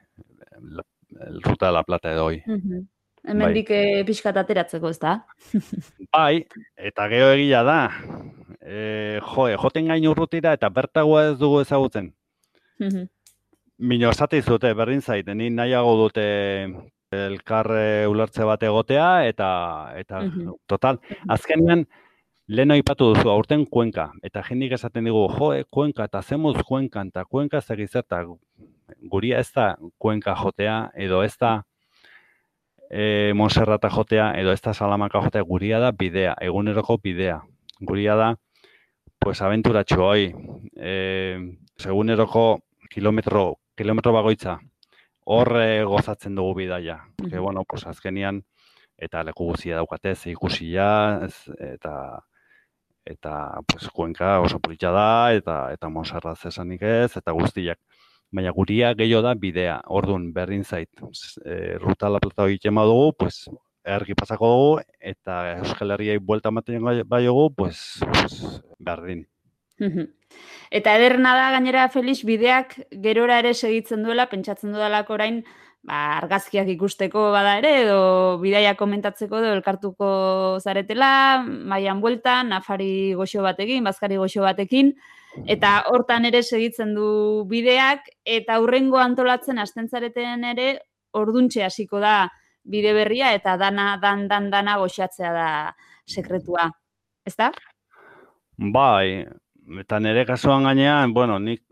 la, 0.60 0.82
el 1.26 1.42
ruta 1.42 1.66
de 1.66 1.72
la 1.72 1.84
plata 1.84 2.12
edo 2.12 2.26
hoi. 2.26 2.42
Mhm. 2.46 2.88
Hemendik 3.22 3.68
bai. 3.68 4.04
pixkat 4.04 4.36
ateratzeko, 4.36 4.88
ez 4.88 4.98
da? 4.98 5.26
Bai, 6.12 6.46
eta 6.76 7.06
gero 7.12 7.30
egia 7.34 7.62
da. 7.62 7.90
E, 8.60 9.20
jo, 9.20 9.44
joten 9.60 9.90
gain 9.92 10.06
urrutira 10.08 10.54
eta 10.56 10.70
bertagoa 10.72 11.26
ez 11.30 11.38
dugu 11.38 11.60
ezagutzen. 11.60 12.14
Mhm. 12.80 13.08
Mino 13.80 14.10
esate 14.12 14.36
izute, 14.42 14.72
berdin 14.76 15.00
zait, 15.00 15.28
ni 15.34 15.48
nahiago 15.50 15.94
dute 16.02 16.24
elkarre 17.16 18.06
ulertze 18.10 18.44
bat 18.46 18.62
egotea, 18.62 19.06
eta, 19.26 19.48
eta 19.96 20.20
Mhm. 20.26 20.50
total, 20.68 20.98
azkenean, 21.28 21.86
lehen 22.48 22.70
aipatu 22.70 23.14
duzu, 23.14 23.30
aurten 23.30 23.64
kuenka, 23.66 24.10
eta 24.22 24.42
jendik 24.42 24.72
esaten 24.72 25.04
digu, 25.04 25.28
jo, 25.38 25.52
eh, 25.54 25.64
kuenka, 25.70 26.04
eta 26.04 26.22
zemuz 26.22 26.56
kuenkan, 26.68 27.08
eta 27.08 27.24
kuenka 27.24 27.58
ez 27.58 27.66
dakiz 27.66 27.90
zer, 27.90 28.04
eta 28.04 28.24
guria 29.10 29.38
ez 29.38 29.50
da 29.52 29.76
kuenka 29.98 30.34
jotea, 30.34 30.90
edo 30.94 31.22
ez 31.24 31.36
da 31.38 31.64
e, 32.90 33.32
Monserrata 33.34 33.88
jotea, 33.88 34.32
edo 34.40 34.52
ez 34.52 34.60
da 34.60 34.74
Salamaka 34.74 35.20
jotea, 35.22 35.42
guria 35.42 35.78
da 35.78 35.92
bidea, 35.92 36.34
eguneroko 36.40 36.98
bidea. 36.98 37.40
Guria 37.80 38.16
da, 38.16 38.36
pues, 39.18 39.40
abenturatxo 39.42 40.02
hoi, 40.04 40.34
e, 40.76 41.56
eguneroko 41.86 42.60
kilometro, 42.90 43.58
kilometro 43.80 44.12
bagoitza, 44.12 44.58
hor 45.24 45.54
eh, 45.62 45.82
gozatzen 45.88 46.34
dugu 46.36 46.54
bidaia. 46.62 46.98
Porque, 47.16 47.36
Mhm. 47.36 47.44
bueno, 47.44 47.64
pues, 47.68 47.86
azkenian, 47.86 48.42
eta 48.98 49.22
leku 49.24 49.46
guzia 49.52 49.76
daukate, 49.76 50.14
ze 50.14 50.30
ikusia, 50.32 51.20
ez, 51.24 51.36
eta 51.58 52.22
eta 53.06 53.60
pues, 53.66 53.88
kuenka 53.90 54.40
oso 54.40 54.60
politxa 54.60 54.90
da, 54.92 55.32
eta 55.34 55.72
eta 55.72 55.88
Montserrat 55.88 56.38
zesanik 56.38 56.82
ez, 56.82 57.16
eta 57.16 57.32
guztiak. 57.32 57.78
Baina 58.30 58.52
guria 58.54 58.92
gehiago 58.94 59.22
da 59.24 59.34
bidea, 59.34 59.80
ordun 59.88 60.32
berdin 60.32 60.62
zait. 60.64 60.90
E, 61.44 61.78
ruta 61.80 62.08
la 62.10 62.20
plata 62.20 62.46
egiten 62.46 62.74
badugu, 62.76 63.14
pues, 63.18 63.48
ergi 63.84 64.14
pasako 64.14 64.46
dugu, 64.54 64.82
eta 65.00 65.56
Euskal 65.58 65.90
Herriai 65.96 66.18
buelta 66.18 66.50
ematen 66.52 66.84
bai 67.08 67.24
dugu, 67.26 67.48
pues, 67.56 67.98
pues, 68.12 68.62
berdin. 68.78 69.26
Eta 70.70 70.94
ederrena 70.96 71.34
da 71.34 71.50
gainera 71.56 71.88
Felix 71.90 72.22
bideak 72.24 72.76
gerora 73.02 73.40
ere 73.42 73.54
segitzen 73.54 74.04
duela, 74.06 74.28
pentsatzen 74.30 74.72
dudalako 74.72 75.16
orain 75.16 75.42
ba, 75.82 76.18
argazkiak 76.18 76.68
ikusteko 76.74 77.30
bada 77.34 77.56
ere, 77.60 77.72
edo 77.84 78.38
bidaia 78.42 78.74
komentatzeko 78.78 79.40
edo 79.40 79.54
elkartuko 79.56 80.10
zaretela, 80.60 81.42
maian 81.44 82.00
bueltan, 82.00 82.52
nafari 82.54 83.14
goxo 83.18 83.42
batekin, 83.46 83.84
bazkari 83.84 84.20
goxo 84.20 84.44
batekin, 84.44 84.92
eta 85.46 85.80
hortan 85.90 86.26
ere 86.28 86.42
segitzen 86.42 86.94
du 86.94 87.08
bideak, 87.50 88.10
eta 88.24 88.60
hurrengo 88.60 89.00
antolatzen 89.00 89.58
hasten 89.58 89.88
zareten 89.88 90.44
ere, 90.52 90.70
orduntxe 91.16 91.64
hasiko 91.66 92.00
da 92.02 92.30
bide 92.62 92.92
berria, 92.94 93.32
eta 93.34 93.56
dana, 93.58 93.96
dan, 94.02 94.28
dan, 94.28 94.50
dana 94.52 94.76
goxatzea 94.78 95.32
da 95.34 95.50
sekretua. 96.06 96.68
Ezta? 97.26 97.50
Bai, 98.60 99.24
eta 99.78 100.00
nire 100.00 100.24
kasuan 100.26 100.64
gainean, 100.66 101.14
bueno, 101.14 101.38
nik 101.38 101.62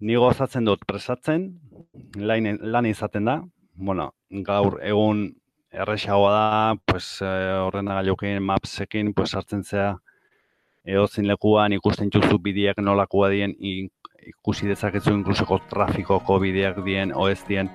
ni 0.00 0.16
gozatzen 0.18 0.64
dut 0.66 0.82
presatzen, 0.86 1.46
lan, 2.16 2.58
lan 2.60 2.86
izaten 2.86 3.28
da. 3.28 3.36
Bueno, 3.74 4.10
gaur 4.46 4.80
egun 4.82 5.28
erresagoa 5.72 6.32
da, 6.32 6.74
pues 6.86 7.20
eh, 7.22 7.52
ordenagailukin, 7.66 8.42
mapsekin, 8.42 9.12
pues 9.14 9.30
sartzen 9.30 9.62
zea 9.64 9.94
edozein 10.84 11.28
lekuan 11.30 11.72
ikusten 11.72 12.10
juzu 12.10 12.38
bideak 12.42 12.82
nolakoa 12.82 13.28
dien 13.30 13.54
ikusi 13.62 14.66
dezakezu 14.66 15.14
inklusoko 15.14 15.60
trafikoko 15.70 16.38
bideak 16.42 16.82
dien 16.84 17.14
o 17.14 17.28
ez 17.28 17.40
dien. 17.48 17.70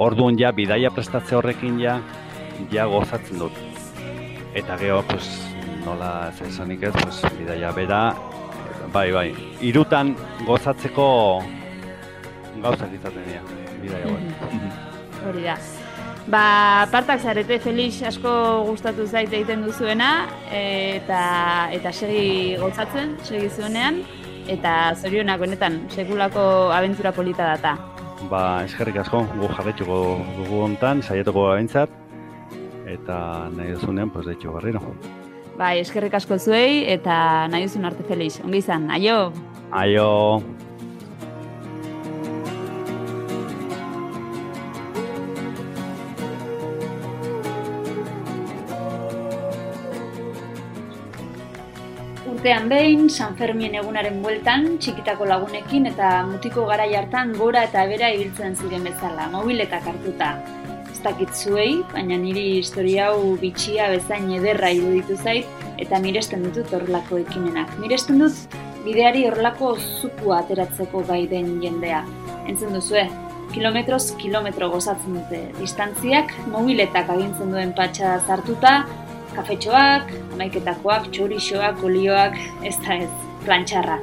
Orduan 0.00 0.38
ja 0.40 0.52
bidaia 0.56 0.90
prestatze 0.90 1.36
horrekin 1.36 1.78
ja 1.80 2.00
ja 2.72 2.86
gozatzen 2.88 3.38
dut. 3.38 3.52
Eta 4.54 4.76
gero 4.80 5.02
pues 5.08 5.28
nola 5.84 6.30
ez 6.30 6.40
esanik 6.48 6.82
ez, 6.82 6.94
pues 7.04 7.22
bidaia 7.38 7.72
bera 7.76 8.00
bai, 8.92 9.10
bai. 9.12 9.28
Irutan 9.62 10.14
gozatzeko 10.46 11.08
gauzak 12.62 12.92
izaten 12.96 13.26
dira. 13.26 13.42
Bidaia 13.82 14.06
bai. 14.14 14.50
Hori 15.28 15.44
da. 15.44 15.56
Ba, 16.30 16.86
partak 16.92 17.22
zarete 17.24 17.58
Felix 17.58 18.02
asko 18.06 18.32
gustatu 18.68 19.06
zait 19.06 19.32
egiten 19.32 19.64
duzuena 19.64 20.10
eta 20.52 21.22
eta 21.74 21.92
segi 21.92 22.56
gozatzen, 22.60 23.16
segi 23.24 23.48
zuenean 23.50 24.02
eta 24.50 24.94
zorionak 24.94 25.40
honetan 25.40 25.80
sekulako 25.90 26.44
abentura 26.76 27.12
polita 27.16 27.48
data. 27.54 27.76
Ba, 28.30 28.62
eskerrik 28.66 29.00
asko, 29.00 29.24
gu 29.38 29.48
jarretxuko 29.56 29.96
dugu 30.36 30.60
hontan, 30.66 31.00
saietoko 31.02 31.48
abentzat 31.54 31.90
eta 32.90 33.48
nahi 33.54 33.72
duzunean, 33.78 34.10
pues, 34.10 34.26
deitxo 34.26 34.52
barriro. 34.52 34.82
Bai, 35.60 35.76
eskerrik 35.82 36.14
asko 36.16 36.38
zuei 36.40 36.86
eta 36.88 37.14
nahi 37.52 37.66
duzun 37.66 37.84
arte 37.84 38.00
Felix. 38.08 38.38
Ongi 38.40 38.62
izan, 38.62 38.86
aio! 38.94 39.28
Aio! 39.76 40.06
Urtean 52.30 52.70
behin, 52.72 53.10
San 53.12 53.36
Fermien 53.36 53.76
egunaren 53.82 54.22
bueltan, 54.24 54.64
txikitako 54.80 55.28
lagunekin 55.28 55.90
eta 55.92 56.22
mutiko 56.30 56.64
gara 56.72 56.88
hartan 57.02 57.36
gora 57.36 57.66
eta 57.68 57.84
bera 57.92 58.08
ibiltzen 58.16 58.56
ziren 58.56 58.88
bezala, 58.88 59.28
mobiletak 59.36 59.92
hartuta. 59.92 60.32
Ez 61.00 61.04
dakit 61.06 61.30
zuei, 61.32 61.78
baina 61.94 62.16
niri 62.20 62.58
historia 62.58 63.06
hau 63.08 63.30
bitxia 63.40 63.86
bezain 63.88 64.26
ederra 64.36 64.68
iruditu 64.76 65.14
zait, 65.16 65.46
eta 65.80 65.96
miresten 66.04 66.42
ditut 66.44 66.74
horrelako 66.76 67.22
ekimenak. 67.22 67.72
Miresten 67.80 68.20
dut, 68.20 68.58
bideari 68.84 69.22
horrelako 69.24 69.70
zukua 69.80 70.42
ateratzeko 70.42 71.00
gai 71.08 71.22
den 71.30 71.54
jendea. 71.62 72.02
Entzun 72.52 72.76
duzue, 72.76 73.06
kilometroz 73.54 74.02
kilometro 74.20 74.68
gozatzen 74.74 75.16
dute. 75.16 75.40
Distantziak, 75.56 76.36
mobiletak 76.52 77.08
agintzen 77.16 77.56
duen 77.56 77.72
patxa 77.80 78.18
zartuta, 78.26 78.74
kafetxoak, 79.32 80.12
amaiketakoak, 80.34 81.08
txorixoak, 81.16 81.80
olioak, 81.88 82.36
ez 82.60 82.76
da 82.84 83.00
ez, 83.06 83.10
plantxarra. 83.48 83.96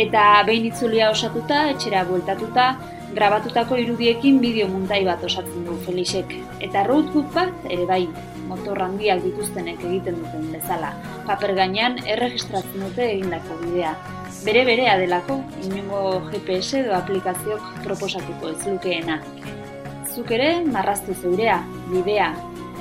Eta 0.00 0.24
behin 0.48 0.72
itzulia 0.72 1.12
osatuta, 1.12 1.66
etxera 1.76 2.08
bueltatuta, 2.08 2.72
grabatutako 3.14 3.76
irudiekin 3.82 4.40
bideo 4.42 4.68
muntai 4.72 5.02
bat 5.06 5.22
osatzen 5.24 5.66
du 5.66 5.76
Felixek. 5.84 6.32
Eta 6.64 6.84
roadbook 6.88 7.28
bat, 7.34 7.52
ere 7.70 7.86
bai, 7.90 8.02
motor 8.48 8.80
handiak 8.84 9.22
dituztenek 9.24 9.84
egiten 9.84 10.18
duten 10.22 10.50
bezala. 10.54 10.92
Paper 11.28 11.54
gainean 11.58 12.00
erregistratzen 12.04 12.86
dute 12.86 13.06
egindako 13.16 13.58
bidea. 13.62 13.94
Bere 14.44 14.64
berea 14.68 14.96
delako, 15.00 15.38
inungo 15.64 16.00
GPS 16.30 16.82
edo 16.82 16.96
aplikazioak 16.96 17.84
proposatuko 17.84 18.50
ez 18.52 18.66
lukeena. 18.66 19.20
Zuk 20.14 20.34
ere, 20.36 20.50
marraztu 20.64 21.14
zeurea, 21.14 21.62
bidea, 21.88 22.28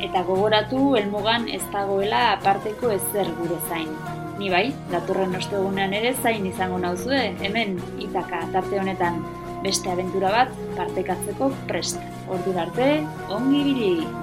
eta 0.04 0.24
gogoratu 0.28 0.96
helmugan 1.00 1.48
ez 1.50 1.64
dagoela 1.72 2.34
aparteko 2.34 2.92
ezer 2.92 3.32
gure 3.40 3.60
zain. 3.70 3.88
Ni 4.40 4.50
bai, 4.50 4.66
datorren 4.92 5.36
ostegunean 5.38 5.94
ere 5.94 6.14
zain 6.22 6.46
izango 6.50 6.80
nauzue, 6.82 7.22
hemen 7.46 7.78
itaka 8.02 8.42
tarte 8.52 8.80
honetan 8.82 9.22
beste 9.64 9.92
abentura 9.92 10.34
bat 10.34 10.60
partekatzeko 10.78 11.52
prest. 11.72 12.04
Ordura 12.32 12.68
arte, 12.68 12.92
ongi 13.32 13.64
bili! 13.72 14.23